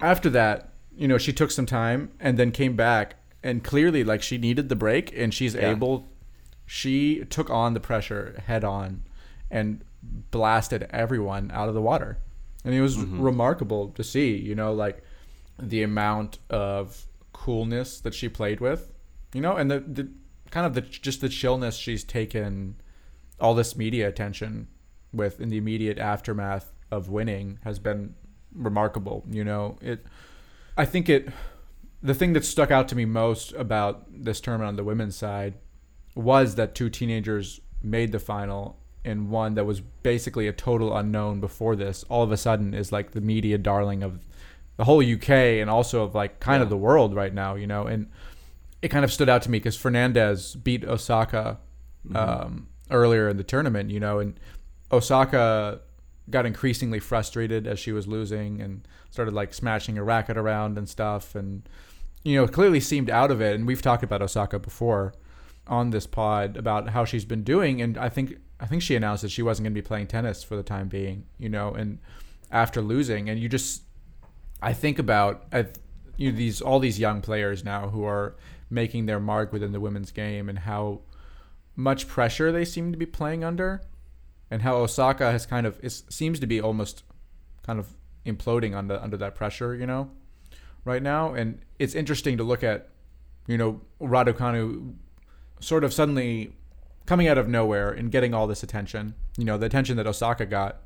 [0.00, 4.22] after that, you know, she took some time and then came back, and clearly, like
[4.22, 5.70] she needed the break, and she's yeah.
[5.70, 6.06] able.
[6.66, 9.02] She took on the pressure head on
[9.52, 9.84] and
[10.30, 12.18] blasted everyone out of the water.
[12.64, 13.20] And it was mm-hmm.
[13.20, 15.04] remarkable to see, you know, like
[15.58, 18.92] the amount of coolness that she played with,
[19.32, 20.08] you know, and the, the
[20.50, 22.76] kind of the just the chillness she's taken
[23.40, 24.68] all this media attention
[25.12, 28.14] with in the immediate aftermath of winning has been
[28.54, 29.24] remarkable.
[29.28, 30.06] You know, it.
[30.76, 31.28] I think it.
[32.02, 35.54] The thing that stuck out to me most about this tournament on the women's side
[36.14, 41.40] was that two teenagers made the final and one that was basically a total unknown
[41.40, 44.20] before this all of a sudden is like the media darling of
[44.76, 46.64] the whole UK and also of like kind yeah.
[46.64, 47.84] of the world right now, you know.
[47.84, 48.08] And
[48.80, 51.58] it kind of stood out to me because Fernandez beat Osaka
[52.06, 52.16] mm-hmm.
[52.16, 54.38] um, earlier in the tournament, you know, and
[54.90, 55.80] Osaka
[56.30, 60.88] got increasingly frustrated as she was losing and started like smashing her racket around and
[60.88, 61.68] stuff and
[62.22, 65.12] you know clearly seemed out of it and we've talked about Osaka before
[65.66, 69.22] on this pod about how she's been doing and I think I think she announced
[69.22, 71.98] that she wasn't going to be playing tennis for the time being you know and
[72.50, 73.82] after losing and you just
[74.62, 75.66] I think about I,
[76.16, 78.36] you know, these all these young players now who are
[78.70, 81.00] making their mark within the women's game and how
[81.76, 83.82] much pressure they seem to be playing under
[84.50, 87.02] and how Osaka has kind of it seems to be almost
[87.62, 87.88] kind of
[88.26, 90.10] imploding under under that pressure, you know,
[90.84, 91.34] right now.
[91.34, 92.90] And it's interesting to look at,
[93.46, 94.94] you know, Raducanu
[95.60, 96.52] sort of suddenly
[97.12, 99.12] coming out of nowhere and getting all this attention.
[99.36, 100.78] You know, the attention that Osaka got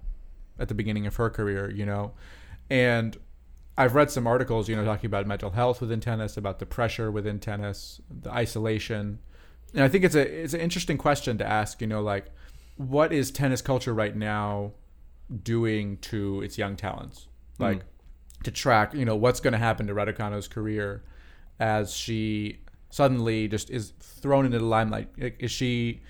[0.59, 2.15] at the beginning of her career, you know.
[2.69, 3.17] And
[3.79, 7.13] I've read some articles, you know, talking about mental health within tennis, about the pressure
[7.13, 9.21] within tennis, the isolation.
[9.73, 12.27] And I think it's a it's an interesting question to ask, you know, like
[12.77, 14.73] what is tennis culture right now
[15.45, 17.29] doing to its young talents?
[17.59, 17.63] Hmm.
[17.63, 18.43] Like mm.
[18.43, 21.05] to track, you know, what's going to happen to Raducanu's career
[21.61, 22.59] as she
[22.91, 25.09] suddenly just is thrown into the limelight.
[25.17, 26.01] Is she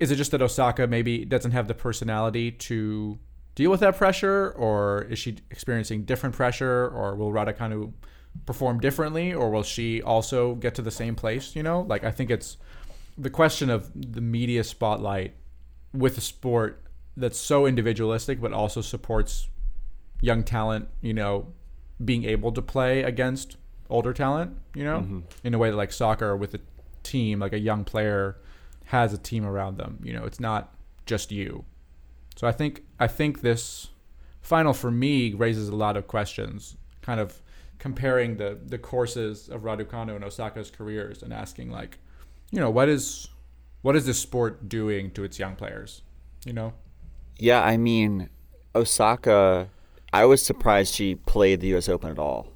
[0.00, 3.18] is it just that Osaka maybe doesn't have the personality to
[3.54, 7.92] deal with that pressure, or is she experiencing different pressure, or will Raducanu
[8.46, 11.54] perform differently, or will she also get to the same place?
[11.54, 12.56] You know, like I think it's
[13.16, 15.34] the question of the media spotlight
[15.92, 16.82] with a sport
[17.16, 19.48] that's so individualistic, but also supports
[20.20, 20.88] young talent.
[21.00, 21.52] You know,
[22.04, 23.56] being able to play against
[23.88, 24.56] older talent.
[24.74, 25.20] You know, mm-hmm.
[25.42, 26.60] in a way that like soccer with a
[27.02, 28.36] team, like a young player
[28.86, 29.98] has a team around them.
[30.02, 30.74] You know, it's not
[31.06, 31.64] just you
[32.36, 33.88] so I think I think this
[34.42, 37.40] final for me raises a lot of questions, kind of
[37.78, 41.98] comparing the the courses of Raducanu and Osaka's careers and asking like,
[42.50, 43.28] you know, what is
[43.82, 46.02] what is this sport doing to its young players?
[46.44, 46.74] You know?
[47.38, 48.28] Yeah, I mean,
[48.74, 49.68] Osaka.
[50.12, 51.88] I was surprised she played the U.S.
[51.88, 52.53] Open at all.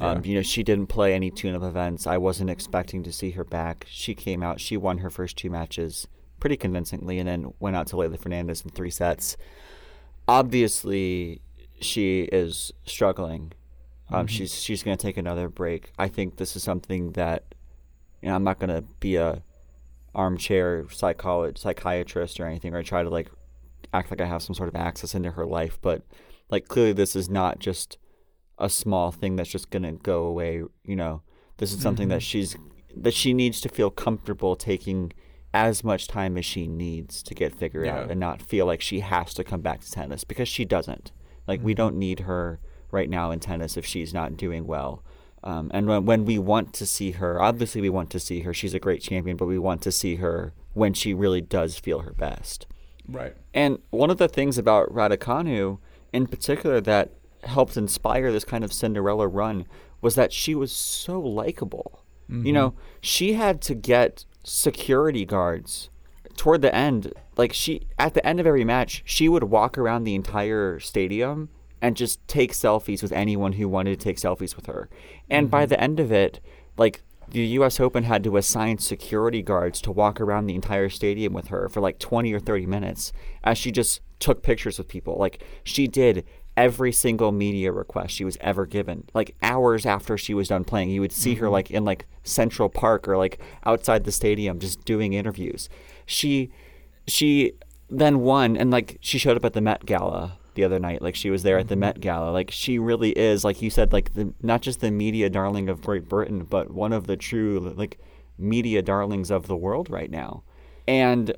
[0.00, 0.10] Yeah.
[0.10, 2.06] Um, you know, she didn't play any tune-up events.
[2.06, 3.86] I wasn't expecting to see her back.
[3.88, 4.60] She came out.
[4.60, 6.06] She won her first two matches
[6.40, 9.36] pretty convincingly and then went out to Leylah Fernandez in three sets.
[10.26, 11.40] Obviously,
[11.80, 13.52] she is struggling.
[14.10, 14.34] Um, mm-hmm.
[14.34, 15.92] She's she's going to take another break.
[15.98, 17.54] I think this is something that
[18.20, 19.42] you know, I'm not going to be a
[20.14, 23.30] armchair psychologist, psychiatrist or anything, or try to like
[23.92, 25.78] act like I have some sort of access into her life.
[25.80, 26.02] But
[26.50, 27.98] like clearly, this is not just
[28.62, 30.62] a small thing that's just going to go away.
[30.84, 31.22] You know,
[31.58, 32.14] this is something mm-hmm.
[32.14, 32.56] that she's
[32.96, 35.12] that she needs to feel comfortable taking
[35.54, 38.00] as much time as she needs to get figured yeah.
[38.00, 41.12] out and not feel like she has to come back to tennis because she doesn't.
[41.46, 41.66] Like mm-hmm.
[41.66, 45.04] we don't need her right now in tennis if she's not doing well.
[45.44, 48.54] Um, and when, when we want to see her, obviously we want to see her.
[48.54, 52.00] She's a great champion, but we want to see her when she really does feel
[52.00, 52.66] her best.
[53.08, 53.34] Right.
[53.52, 55.78] And one of the things about Raducanu,
[56.12, 57.10] in particular, that
[57.44, 59.66] helped inspire this kind of Cinderella run
[60.00, 62.04] was that she was so likable.
[62.30, 62.46] Mm-hmm.
[62.46, 65.90] You know, she had to get security guards
[66.36, 70.04] toward the end like she at the end of every match she would walk around
[70.04, 71.48] the entire stadium
[71.80, 74.88] and just take selfies with anyone who wanted to take selfies with her
[75.28, 75.50] and mm-hmm.
[75.50, 76.40] by the end of it
[76.76, 81.32] like the US Open had to assign security guards to walk around the entire stadium
[81.32, 83.12] with her for like 20 or 30 minutes
[83.44, 86.24] as she just took pictures with people like she did
[86.56, 89.04] every single media request she was ever given.
[89.14, 91.44] Like hours after she was done playing, you would see mm-hmm.
[91.44, 95.68] her like in like Central Park or like outside the stadium just doing interviews.
[96.06, 96.50] She
[97.06, 97.52] she
[97.88, 101.02] then won and like she showed up at the Met Gala the other night.
[101.02, 101.80] Like she was there at the mm-hmm.
[101.80, 102.30] Met Gala.
[102.30, 105.82] Like she really is, like you said, like the not just the media darling of
[105.82, 107.98] Great Britain, but one of the true like
[108.38, 110.42] media darlings of the world right now.
[110.86, 111.34] And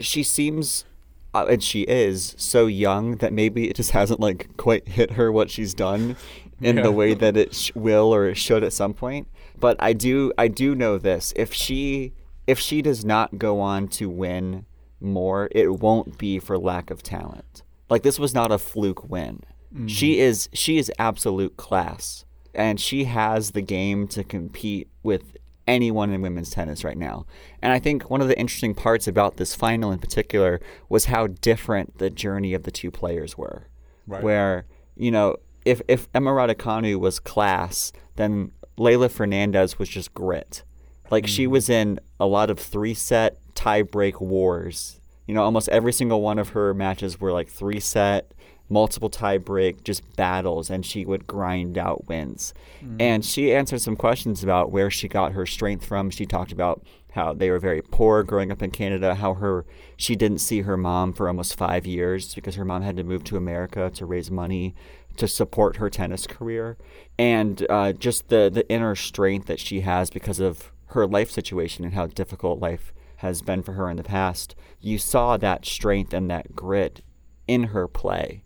[0.00, 0.84] she seems
[1.34, 5.32] uh, and she is so young that maybe it just hasn't like quite hit her
[5.32, 6.16] what she's done
[6.60, 6.82] in yeah.
[6.82, 9.28] the way that it sh- will or should at some point.
[9.58, 12.12] But I do I do know this: if she
[12.46, 14.66] if she does not go on to win
[15.00, 17.62] more, it won't be for lack of talent.
[17.88, 19.42] Like this was not a fluke win.
[19.74, 19.86] Mm-hmm.
[19.86, 25.36] She is she is absolute class, and she has the game to compete with
[25.66, 27.26] anyone in women's tennis right now.
[27.60, 31.28] And I think one of the interesting parts about this final in particular was how
[31.28, 33.68] different the journey of the two players were.
[34.06, 34.22] Right.
[34.22, 40.64] Where, you know, if if Emma Raducanu was class, then Leylah Fernandez was just grit.
[41.10, 41.50] Like she mm.
[41.50, 45.00] was in a lot of three set tie break wars.
[45.26, 48.32] You know, almost every single one of her matches were like three set,
[48.72, 52.54] multiple tie break, just battles, and she would grind out wins.
[53.00, 56.10] And she answered some questions about where she got her strength from.
[56.10, 56.82] She talked about
[57.12, 59.64] how they were very poor growing up in Canada, how her
[59.96, 63.22] she didn't see her mom for almost five years because her mom had to move
[63.24, 64.74] to America to raise money
[65.16, 66.78] to support her tennis career,
[67.18, 71.84] and uh, just the the inner strength that she has because of her life situation
[71.84, 74.54] and how difficult life has been for her in the past.
[74.80, 77.02] You saw that strength and that grit
[77.46, 78.42] in her play,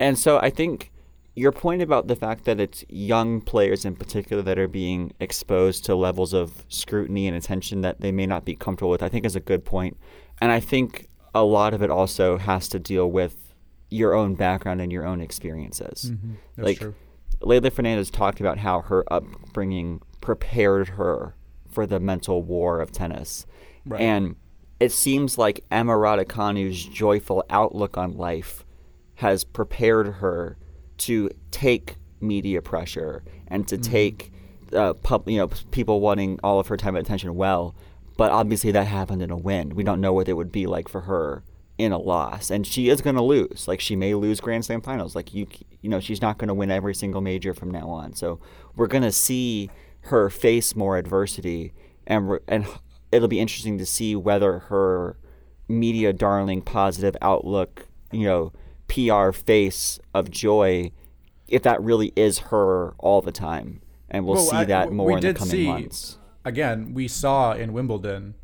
[0.00, 0.90] and so I think
[1.36, 5.84] your point about the fact that it's young players in particular that are being exposed
[5.84, 9.24] to levels of scrutiny and attention that they may not be comfortable with, I think
[9.24, 9.96] is a good point.
[10.40, 13.54] And I think a lot of it also has to deal with
[13.90, 16.10] your own background and your own experiences.
[16.10, 16.32] Mm-hmm.
[16.56, 16.94] That's like true.
[17.40, 21.34] Leylah Fernandez talked about how her upbringing prepared her
[21.70, 23.46] for the mental war of tennis.
[23.86, 24.00] Right.
[24.00, 24.36] And
[24.78, 28.64] it seems like Emma Raducanu's joyful outlook on life
[29.20, 30.56] has prepared her
[30.96, 34.32] to take media pressure and to take
[34.74, 37.74] uh, pub, you know people wanting all of her time and attention well.
[38.16, 39.74] But obviously that happened in a win.
[39.74, 41.42] We don't know what it would be like for her
[41.76, 43.68] in a loss, and she is going to lose.
[43.68, 45.14] Like she may lose Grand Slam finals.
[45.14, 45.46] Like you,
[45.82, 48.14] you know, she's not going to win every single major from now on.
[48.14, 48.40] So
[48.74, 49.68] we're going to see
[50.04, 51.74] her face more adversity,
[52.06, 52.66] and and
[53.12, 55.18] it'll be interesting to see whether her
[55.68, 58.52] media darling positive outlook, you know,
[58.90, 60.90] PR face of joy,
[61.48, 65.12] if that really is her all the time, and we'll, Well, see I- that more
[65.12, 66.18] in the coming see- months.
[66.44, 68.34] Again, we saw in Wimbledon.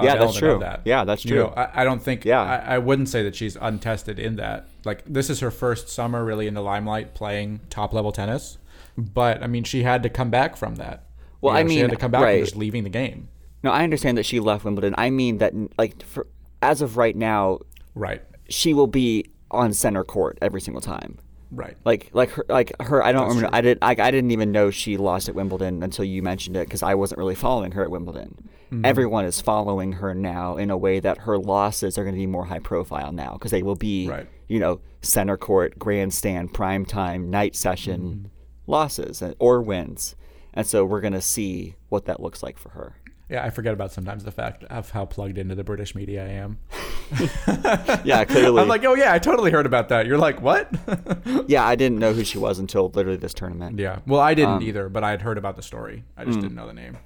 [0.00, 0.54] Yeah, that's element true.
[0.54, 0.80] of That.
[0.84, 1.36] Yeah, that's true.
[1.36, 2.24] know, I, don't think.
[2.24, 2.40] Yeah.
[2.42, 4.66] I, I wouldn't say that she's untested in that.
[4.84, 8.58] Like this is her first summer really in the limelight playing top level tennis.
[8.98, 11.04] But I mean, she had to come back from that.
[11.40, 12.38] Well, You I know, she had to come back right.
[12.38, 13.28] from just leaving the game.
[13.62, 14.94] No, I understand that she left Wimbledon.
[14.98, 16.26] I mean that, like, for,
[16.62, 17.60] as of right now,
[17.94, 18.22] Right.
[18.48, 21.18] she will be on center court every single time.
[21.50, 21.76] Right.
[21.84, 23.04] Like, like her, like her.
[23.04, 23.48] I don't That's remember.
[23.50, 23.58] true.
[23.58, 23.78] I did.
[23.80, 26.94] I, I didn't even know she lost at Wimbledon until you mentioned it because I
[26.94, 28.48] wasn't really following her at Wimbledon.
[28.72, 28.84] Mm-hmm.
[28.84, 32.26] Everyone is following her now in a way that her losses are going to be
[32.26, 34.26] more high profile now because they will be, Right.
[34.48, 38.26] you know, center court, grandstand, prime time, night session Mm-hmm.
[38.66, 40.16] losses or wins,
[40.54, 42.96] and so we're going to see what that looks like for her.
[43.28, 46.28] Yeah, I forget about sometimes the fact of how plugged into the British media I
[46.28, 46.58] am.
[48.04, 48.60] Yeah, clearly.
[48.60, 50.06] I'm like, oh yeah, I totally heard about that.
[50.06, 50.72] You're like, what?
[51.46, 53.78] yeah, I didn't know who she was until literally this tournament.
[53.78, 54.00] yeah.
[54.06, 56.04] Well, I didn't Um, either, but I had heard about the story.
[56.16, 56.26] I mm.
[56.26, 56.98] just didn't know the name.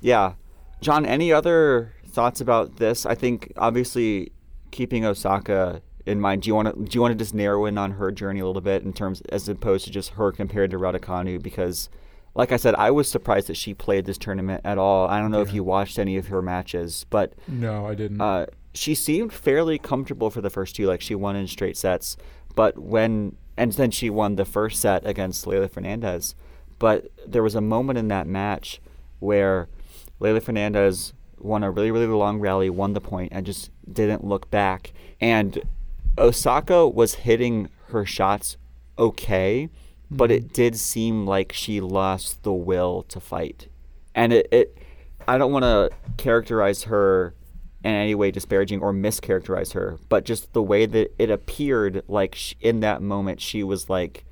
[0.00, 0.34] Yeah.
[0.80, 3.06] John, any other thoughts about this?
[3.06, 4.32] I think obviously
[4.70, 7.78] keeping Osaka in mind, do you want to do you want to just narrow in
[7.78, 10.78] on her journey a little bit in terms as opposed to just her compared to
[10.78, 11.88] Raducanu because
[12.34, 15.06] like I said, I was surprised that she played this tournament at all.
[15.08, 18.20] I don't know if you watched any of her matches, but No, I didn't.
[18.20, 20.86] uh, she seemed fairly comfortable for the first two.
[20.86, 22.16] Like she won in straight sets,
[22.56, 26.34] but when and then she won the first set against Leylah Fernandez.
[26.80, 28.80] But there was a moment in that match
[29.20, 29.68] where
[30.20, 34.50] Leylah Fernandez won a really really long rally, won the point, and just didn't look
[34.50, 34.92] back.
[35.20, 35.62] And
[36.18, 38.56] Osaka was hitting her shots
[38.98, 39.68] okay,
[40.10, 43.68] but it did seem like she lost the will to fight.
[44.14, 44.78] And it, it
[45.26, 47.34] I don't want to characterize her
[47.82, 52.34] in any way disparaging or mischaracterize her, but just the way that it appeared like
[52.34, 54.24] sh in that moment she was like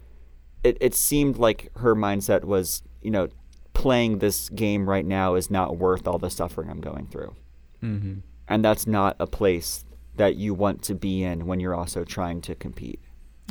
[0.64, 3.28] it, it seemed like her mindset was, you know,
[3.74, 7.34] playing this game right now is not worth all the suffering I'm going through.
[7.82, 8.14] mm-hmm.
[8.48, 9.84] And that's not a place
[10.16, 13.00] that you want to be in when you're also trying to compete.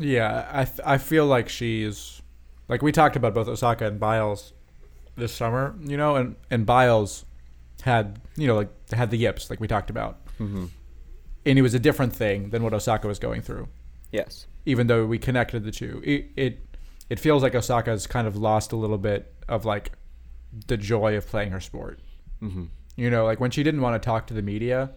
[0.01, 2.21] Yeah, I th- I feel like she's
[2.67, 4.53] like we talked about both Osaka and Biles
[5.15, 7.25] this summer, you know, and and Biles
[7.83, 10.65] had you know like had the yips like we talked about, Mm-hmm.
[11.45, 13.67] and it was a different thing than what Osaka was going through.
[14.11, 14.47] Yes.
[14.65, 16.75] Even though we connected the two, it it,
[17.09, 19.91] it feels like Osaka's kind of lost a little bit of like
[20.67, 21.99] the joy of playing her sport.
[22.41, 22.65] Mm-hmm.
[22.95, 24.91] You know, like when she didn't want to talk to the media,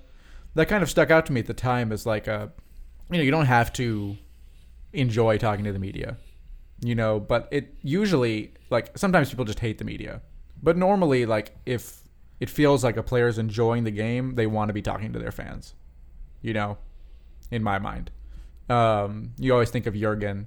[0.55, 2.53] that kind of stuck out to me at the time as like a,
[3.11, 4.17] you know, you don't have to
[4.95, 6.17] enjoy talking to the media,
[6.81, 10.23] you know, but it usually, like, sometimes people just hate the media.
[10.63, 12.01] But normally, like, if
[12.41, 15.33] it feels like a player's enjoying the game, they want to be talking to their
[15.33, 15.75] fans,
[16.43, 16.79] you know,
[17.51, 18.11] in my mind.
[18.69, 20.47] Um, you always think of Jurgen,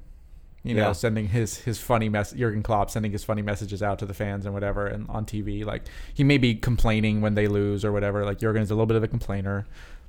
[0.64, 0.91] you know, Yeah.
[0.93, 4.43] sending his his funny mess Jurgen Klopp sending his funny messages out to the fans
[4.45, 5.84] and whatever and on TV like
[6.14, 9.04] he may be complaining when they lose or whatever like Jurgen's a little bit of
[9.04, 9.66] a complainer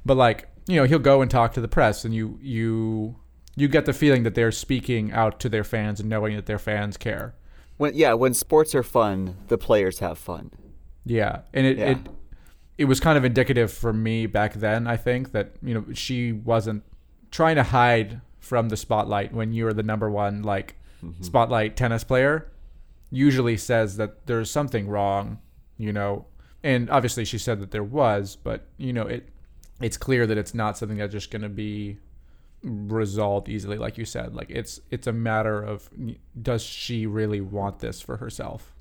[0.06, 3.14] but like you know he'll go and talk to the press and you you
[3.60, 6.58] you get the feeling that they're speaking out to their fans and knowing that their
[6.58, 7.34] fans care.
[7.76, 10.50] When yeah, when sports are fun, the players have fun.
[11.04, 11.90] Yeah, and it Yeah.
[11.90, 11.98] it
[12.78, 14.86] it was kind of indicative for me back then.
[14.86, 16.82] I think that you know she wasn't
[17.30, 21.22] trying to hide from the spotlight when you're the number one like Mm-hmm.
[21.22, 22.50] spotlight tennis player.
[23.10, 25.38] Usually says that there's something wrong,
[25.76, 26.26] you know,
[26.64, 29.28] and obviously she said that there was, but you know it
[29.80, 31.98] it's clear that it's not something that's just going to be
[32.62, 35.88] resolved easily like you said like it's it's a matter of
[36.40, 38.74] does she really want this for herself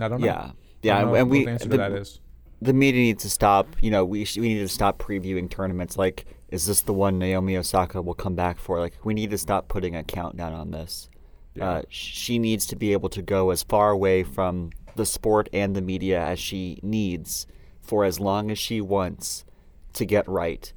[0.00, 0.50] i don't know Yeah,
[0.82, 2.20] yeah, know and we the answer the, to that is
[2.62, 3.66] the media needs to stop.
[3.80, 5.96] You know, we sh- we need to stop previewing tournaments.
[5.96, 8.78] Like, is this the one Naomi Osaka will come back for?
[8.78, 11.08] Like, we need to stop putting a countdown on this.
[11.60, 15.74] Uh, she needs to be able to go as far away from the sport and
[15.74, 17.46] the media as she needs
[17.80, 19.44] for as long as she wants
[19.94, 20.72] to get right.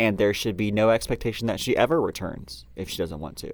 [0.00, 3.52] And there should be no expectation that she ever returns if she doesn't want to.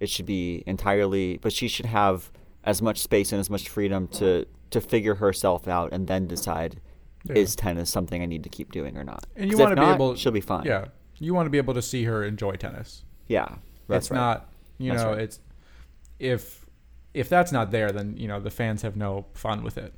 [0.00, 2.32] It should be entirely, but she should have
[2.64, 6.80] as much space and as much freedom to to figure herself out and then decide
[7.24, 7.36] Yeah.
[7.36, 9.24] is tennis something I need to keep doing or not.
[9.36, 10.64] And you want to be not, able, she'll be fine.
[10.64, 10.86] Yeah,
[11.18, 13.04] you want to be able to see her enjoy tennis.
[13.28, 13.56] yeah.
[13.86, 14.16] That's it's right.
[14.18, 15.20] not, you That's know, right.
[15.20, 15.38] it's
[16.18, 16.64] if
[17.12, 19.92] if that's not there, then you know the fans have no fun with it.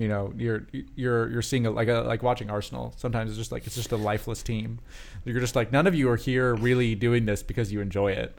[0.00, 2.94] You know, you're you're you're seeing a, like a, like watching Arsenal.
[2.96, 4.80] Sometimes it's just like it's just a lifeless team.
[5.26, 8.38] You're just like none of you are here really doing this because you enjoy it.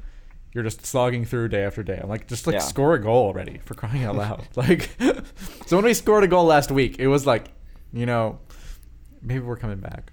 [0.54, 2.00] You're just slogging through day after day.
[2.02, 2.60] I'm like, just like Yeah.
[2.62, 4.48] score a goal already for crying out loud.
[4.56, 4.90] like,
[5.68, 7.50] so when we scored a goal last week, it was like,
[7.94, 8.40] you know,
[9.22, 10.12] maybe we're coming back.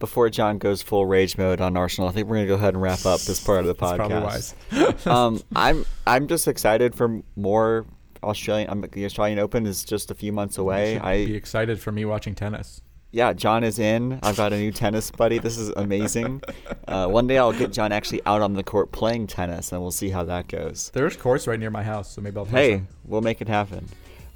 [0.00, 2.82] Before John goes full rage mode on Arsenal, I think we're gonna go ahead and
[2.82, 4.22] wrap up this part of the podcast.
[4.70, 5.06] wise.
[5.06, 7.86] um, I'm I'm just excited for more
[8.22, 8.70] Australian.
[8.70, 10.94] Um, the Australian Open is just a few months away.
[10.94, 12.80] should I be excited for me watching tennis.
[13.12, 14.18] yeah, John is in.
[14.22, 15.38] I've got a new tennis buddy.
[15.38, 16.42] This is amazing.
[16.88, 19.92] Uh, one day I'll get John actually out on the court playing tennis, and we'll
[19.92, 20.90] see how that goes.
[20.92, 22.44] There's courts right near my house, so maybe I'll.
[22.46, 22.88] Hey, them.
[23.04, 23.86] we'll make it happen.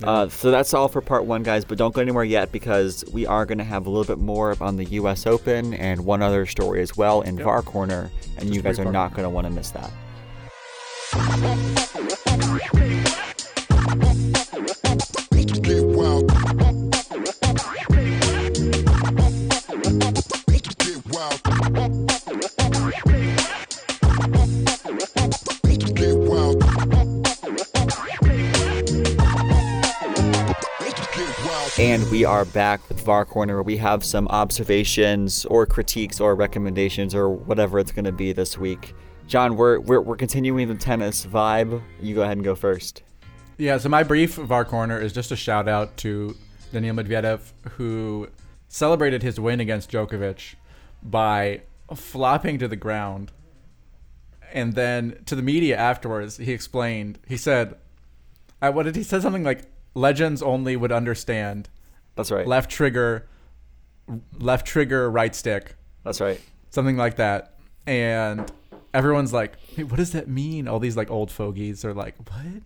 [0.04, 1.64] Uh, so that's all for part one, guys.
[1.64, 4.56] But don't go anywhere yet because we are going to have a little bit more
[4.60, 5.26] on the U.S.
[5.26, 7.44] Open and one other story as well in Yep.
[7.44, 9.90] VAR Corner, and you guys are not going to want to miss that.
[31.76, 36.36] And we are back with VAR Corner, where we have some observations or critiques or
[36.36, 38.94] recommendations or whatever it's going to be this week.
[39.26, 41.82] John, we're, we're, we're continuing the tennis vibe.
[42.00, 43.02] You go ahead and go first.
[43.58, 46.36] Yeah, so my brief VAR corner is just a shout out to
[46.72, 47.40] Daniil Medvedev,
[47.72, 48.28] who
[48.68, 50.54] celebrated his win against Djokovic
[51.02, 51.62] by
[51.92, 53.32] flopping to the ground.
[54.52, 57.74] And then to the media afterwards, he explained, he said,
[58.62, 59.18] uh, what did he say?
[59.18, 59.64] Something like,
[59.94, 61.68] legends only would understand
[62.16, 62.46] That's right.
[62.46, 63.26] left trigger,
[64.38, 66.40] left trigger, right stick, That's right.
[66.70, 67.54] something like that.
[67.86, 68.50] And
[68.92, 70.68] everyone's like, hey, what does that mean?
[70.68, 72.62] All these like old fogies are like, what?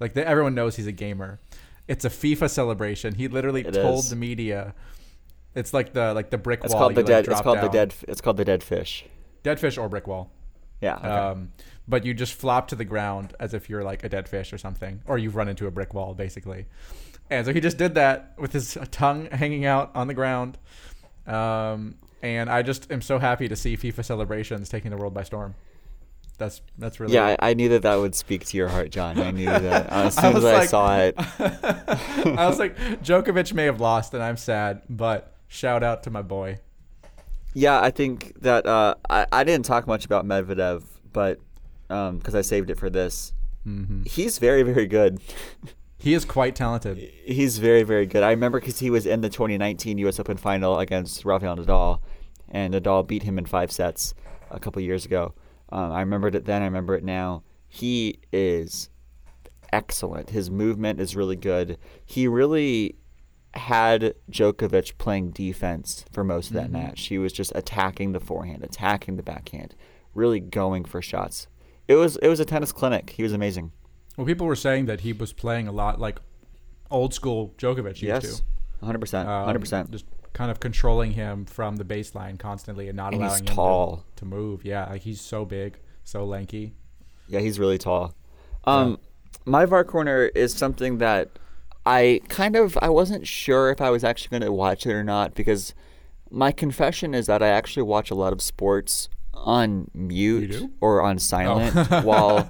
[0.00, 1.40] Like they, everyone knows he's a gamer.
[1.88, 3.14] It's a FIFA celebration.
[3.14, 4.10] He literally It told is.
[4.10, 4.74] the media,
[5.54, 6.82] it's like the like the brick It's wall.
[6.84, 7.26] called the dead.
[7.28, 7.94] It's called the dead.
[8.08, 9.04] It's called the dead fish.
[9.42, 10.30] dead fish or brick wall.
[10.82, 10.96] Yeah.
[10.96, 11.08] Okay.
[11.08, 11.52] Um,
[11.88, 14.58] but you just flop to the ground as if you're like a dead fish or
[14.58, 16.66] something, or you've run into a brick wall basically.
[17.30, 20.58] And so he just did that with his tongue hanging out on the ground.
[21.26, 25.22] Um, and I just am so happy to see FIFA celebrations taking the world by
[25.22, 25.54] storm.
[26.38, 29.20] That's that's really yeah, I, I knew that that would speak to your heart, John.
[29.20, 31.14] I knew that as I soon as was I saw it.
[32.38, 36.22] I was like, Djokovic may have lost, and I'm sad, but shout out to my
[36.22, 36.58] boy.
[37.54, 41.40] Yeah, I think that uh, I I didn't talk much about Medvedev, but
[41.88, 43.32] because I saved it for this,
[43.64, 45.20] hmm he's very very good.
[45.98, 46.98] He is quite talented.
[47.24, 48.24] He's very very good.
[48.24, 50.18] I remember because he was in the 2019 U.S.
[50.18, 52.00] Open final against Rafael Nadal,
[52.50, 54.12] and Nadal beat him in five sets
[54.50, 55.32] a couple years ago.
[55.70, 56.62] Um, I remembered it then.
[56.62, 57.44] I remember it now.
[57.68, 58.90] He is
[59.72, 60.30] excellent.
[60.30, 61.78] His movement is really good.
[62.04, 62.96] He really
[63.54, 66.72] had Djokovic playing defense for most of that Mhm.
[66.72, 67.06] match.
[67.08, 69.74] He was just attacking the forehand, attacking the backhand,
[70.14, 71.48] really going for shots.
[71.88, 73.10] It was it was a tennis clinic.
[73.10, 73.72] He was amazing.
[74.16, 76.20] Well, people were saying that he was playing a lot like
[76.90, 78.42] old school Djokovic used yes, to.
[78.86, 79.28] 100%.
[79.28, 79.90] Um, 100%.
[79.90, 83.52] Just kind of controlling him from the baseline constantly and not And allowing him to-
[83.54, 84.04] tall.
[84.16, 84.64] To, move.
[84.64, 86.74] Yeah, like he's so big, so lanky.
[87.28, 88.14] Yeah, he's really tall.
[88.64, 88.98] Um,
[89.44, 91.30] my VAR corner is something that
[91.84, 95.04] I kind of I wasn't sure if I was actually going to watch it or
[95.04, 95.74] not because
[96.30, 101.18] my confession is that I actually watch a lot of sports on mute or on
[101.18, 101.74] silent
[102.04, 102.42] while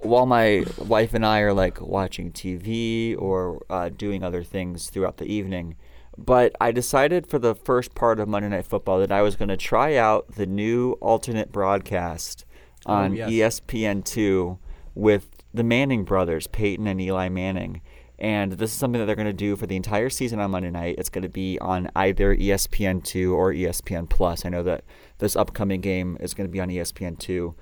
[0.00, 5.18] while my wife and I are like watching TV or uh, doing other things throughout
[5.18, 5.76] the evening.
[6.18, 9.48] But I decided for the first part of Monday Night Football that I was going
[9.48, 12.44] to try out the new alternate broadcast
[12.84, 13.60] on E yes.
[13.60, 14.58] ESPN2
[14.94, 17.80] with the Manning brothers, Peyton and Eli Manning.
[18.22, 20.70] And this is something that they're going to do for the entire season on Monday
[20.70, 20.94] night.
[20.96, 24.46] It's going to be on either E ESPN2 or ESPN Plus.
[24.46, 24.84] I know that
[25.18, 27.52] this upcoming game is going to be on E ESPN2.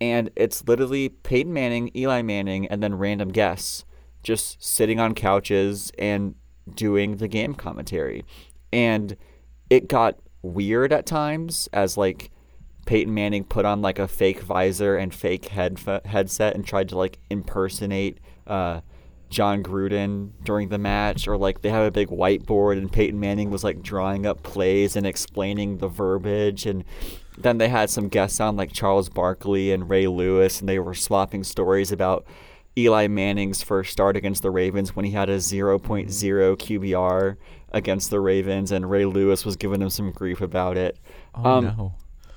[0.00, 3.84] And it's literally Peyton Manning, Eli Manning, and then random guests
[4.22, 6.34] just sitting on couches and
[6.74, 8.24] doing the game commentary.
[8.72, 9.18] And
[9.68, 12.30] it got weird at times as like
[12.86, 16.96] Peyton Manning put on like a fake visor and fake head headset and tried to
[16.96, 18.80] like impersonate uh,
[19.28, 23.50] Jon Gruden during the match, or like they have a big whiteboard and Peyton Manning
[23.50, 26.84] was like drawing up plays and explaining the verbiage, and
[27.36, 30.94] then they had some guests on like Charles Barkley and Ray Lewis, and they were
[30.94, 32.24] swapping stories about
[32.78, 37.36] Eli Manning's first start against the Ravens when he had a 0.0 QBR
[37.72, 40.98] against the Ravens, and Ray Lewis was giving him some grief about it.
[41.34, 41.94] Oh Um, no.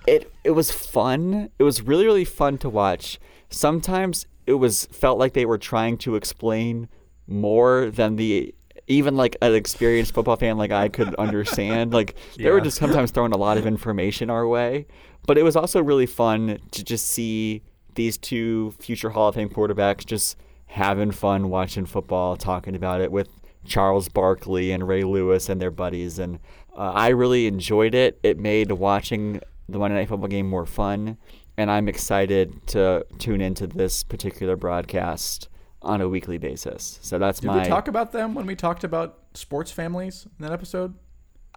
[0.07, 1.49] it it was fun.
[1.59, 3.19] It was really really fun to watch.
[3.49, 6.89] Sometimes it was felt like they were trying to explain
[7.27, 8.53] more than the
[8.87, 11.93] even like an experienced football fan like I could understand.
[11.93, 14.87] like they were just sometimes throwing a lot of information our way.
[15.27, 17.61] But it was also really fun to just see
[17.93, 20.35] these two future Hall of Fame quarterbacks just
[20.65, 23.29] having fun watching football, talking about it with
[23.65, 26.17] Charles Barkley and Ray Lewis and their buddies.
[26.17, 26.39] And
[26.75, 28.19] uh, I really enjoyed it.
[28.23, 31.17] It made watching the Monday Night Football game more fun.
[31.59, 35.49] And I'm excited to tune into this particular broadcast
[35.81, 36.99] on a weekly basis.
[37.01, 37.55] So that's Did my.
[37.55, 40.95] Did we talk about them when we talked about sports families in that episode?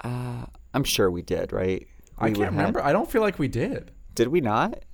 [0.03, 1.87] uh, I'm sure we did, right?
[2.19, 2.83] I can't have- remember.
[2.83, 3.93] I don't feel like we did.
[4.17, 4.85] Did we not?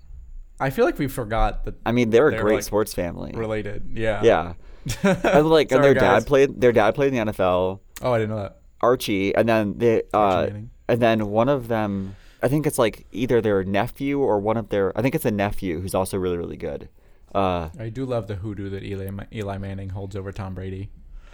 [0.61, 3.33] I feel like we forgot that I mean, they're a great like, sports family.
[3.35, 3.91] related.
[3.95, 4.23] Yeah.
[4.23, 4.55] Yeah.
[5.03, 6.61] and like, and Sorry, their dad played.
[6.61, 7.81] Their dad played in the NFL.
[8.03, 8.59] Oh, I didn't know that.
[8.83, 10.51] Archie, and then the uh,
[10.87, 12.15] and then one of them.
[12.43, 14.97] I think it's like either their nephew or one of their.
[14.99, 16.89] I think it's a nephew who's also really really good.
[17.35, 20.89] Uh, I do love the hoodoo that Eli, Eli Manning holds over Tom Brady.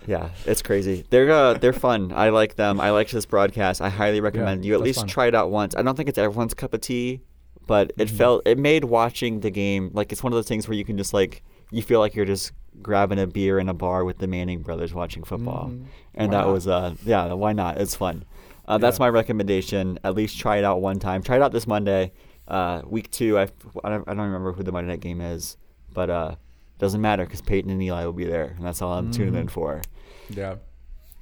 [0.07, 1.05] yeah, it's crazy.
[1.11, 2.13] They're uh, they're fun.
[2.15, 2.81] I like them.
[2.81, 3.81] I like this broadcast.
[3.81, 5.09] I highly recommend you at least fun.
[5.09, 5.75] try it out once.
[5.77, 7.21] I don't think it's everyone's cup of tea,
[7.67, 8.17] but it Mm-hmm.
[8.17, 10.97] felt it made watching the game like it's one of those things where you can
[10.99, 12.53] just like you feel like you're just
[12.83, 15.85] grabbing a beer in a bar with the Manning brothers watching football, Mhm.
[16.15, 16.53] and Why that not?
[16.53, 18.25] was uh yeah why not it's fun.
[18.67, 19.05] Uh, That's Yeah.
[19.05, 19.99] my recommendation.
[20.05, 21.23] At least try it out one time.
[21.23, 22.13] Try it out this Monday,
[22.49, 23.39] uh, week two.
[23.39, 23.43] I,
[23.85, 25.57] I, don't, I don't remember who the Monday night game is,
[25.93, 26.35] but uh,
[26.79, 29.41] doesn't matter because Peyton and Eli will be there, and that's all I'm tuning Mm-hmm.
[29.43, 29.83] in for.
[30.31, 30.57] Yeah.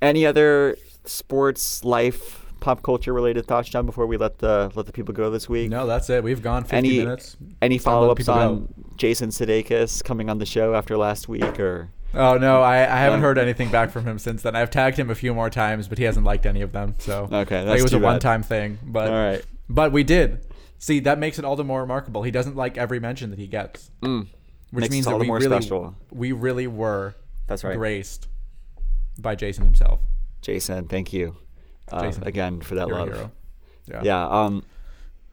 [0.01, 3.87] Any other sports, life, pop culture related thoughts, John?
[3.87, 5.69] Before we let the let the people go this week.
[5.71, 6.23] No, that's it.
[6.25, 7.37] We've gone 50 Any minutes.
[7.61, 8.69] any Time to let follow ups on go.
[8.97, 13.21] Jason Sudeikis coming on the show after last week, or Oh no, I, I haven't
[13.21, 14.55] heard anything back from him since then.
[14.55, 16.95] I've tagged him a few more times, but he hasn't liked any of them.
[16.99, 18.79] So Okay, like, it was a one-time thing.
[18.85, 20.47] But all right, but we did
[20.79, 22.23] see that makes it all the more remarkable.
[22.23, 24.27] He doesn't like every mention that he gets, mm,
[24.71, 25.95] which Makes means that the we more really special.
[26.11, 27.15] we really were
[27.47, 27.77] that's right.
[27.77, 28.29] graced
[29.19, 30.01] by Jason himself.
[30.43, 31.37] Jason, thank you
[31.91, 33.09] uh, Jason, again for that love.
[33.09, 33.31] hero.
[33.87, 34.01] Yeah.
[34.03, 34.29] Yeah.
[34.29, 34.65] Um,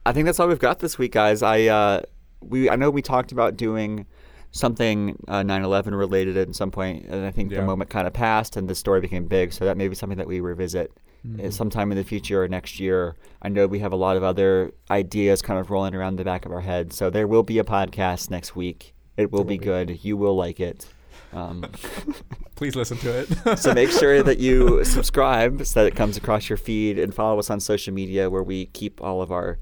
[0.06, 1.42] I think that's all we've got this week, guys.
[1.42, 2.02] I uh,
[2.40, 4.06] we I know we talked about doing
[4.52, 7.60] something uh, 9/11 related at some point, and I think Yeah.
[7.60, 9.52] the moment kind of passed and the story became big.
[9.52, 10.90] So that may be something that we revisit
[11.24, 11.52] uh, Mhm.
[11.52, 13.14] sometime in the future or next year.
[13.42, 16.46] I know we have a lot of other ideas kind of rolling around the back
[16.46, 16.92] of our head.
[16.94, 18.94] So there will be a podcast next week.
[19.18, 19.64] It will There be be.
[19.64, 20.02] good.
[20.04, 20.88] You will like it.
[21.34, 21.64] Um,
[22.56, 23.58] Please listen to it.
[23.58, 27.38] so make sure that you subscribe so that it comes across your feed and follow
[27.38, 29.58] us on social media where we keep all of our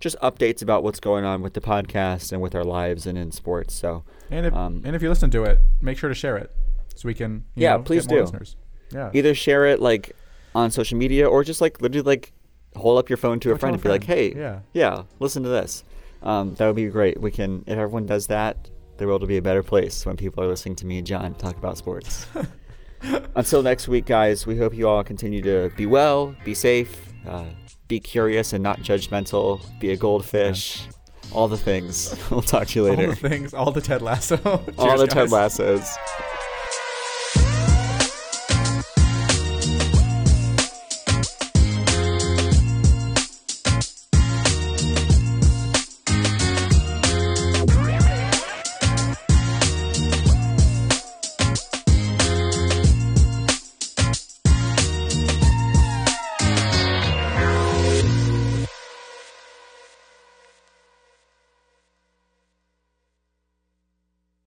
[0.00, 3.30] just updates about what's going on with the podcast and with our lives and in
[3.30, 3.74] sports.
[3.74, 6.50] So and if um, and if you listen to it, make sure to share it
[6.96, 8.22] so we can you Yeah, know, please get more do.
[8.24, 8.56] listeners.
[8.92, 9.10] Yeah.
[9.14, 10.16] either share it like
[10.54, 12.32] on social media or just like literally like
[12.74, 14.60] hold up your phone to Or a friend and be like, hey, Yeah.
[14.72, 15.84] yeah, listen to this.
[16.22, 17.20] Um, that would be great.
[17.20, 20.42] We can if everyone does that, the world will be a better place when people
[20.42, 22.26] are listening to me and John talk about sports.
[23.34, 27.44] Until next week, guys, we hope you all continue to be well, be safe, uh,
[27.90, 30.86] be curious and not judgmental, be a goldfish,
[31.32, 32.16] all the things.
[32.30, 33.02] we'll talk to you later.
[33.02, 34.40] All the things, all the Ted Lasso.
[34.78, 35.58] all Cheers, the Ted guys.
[35.58, 35.96] Lassos.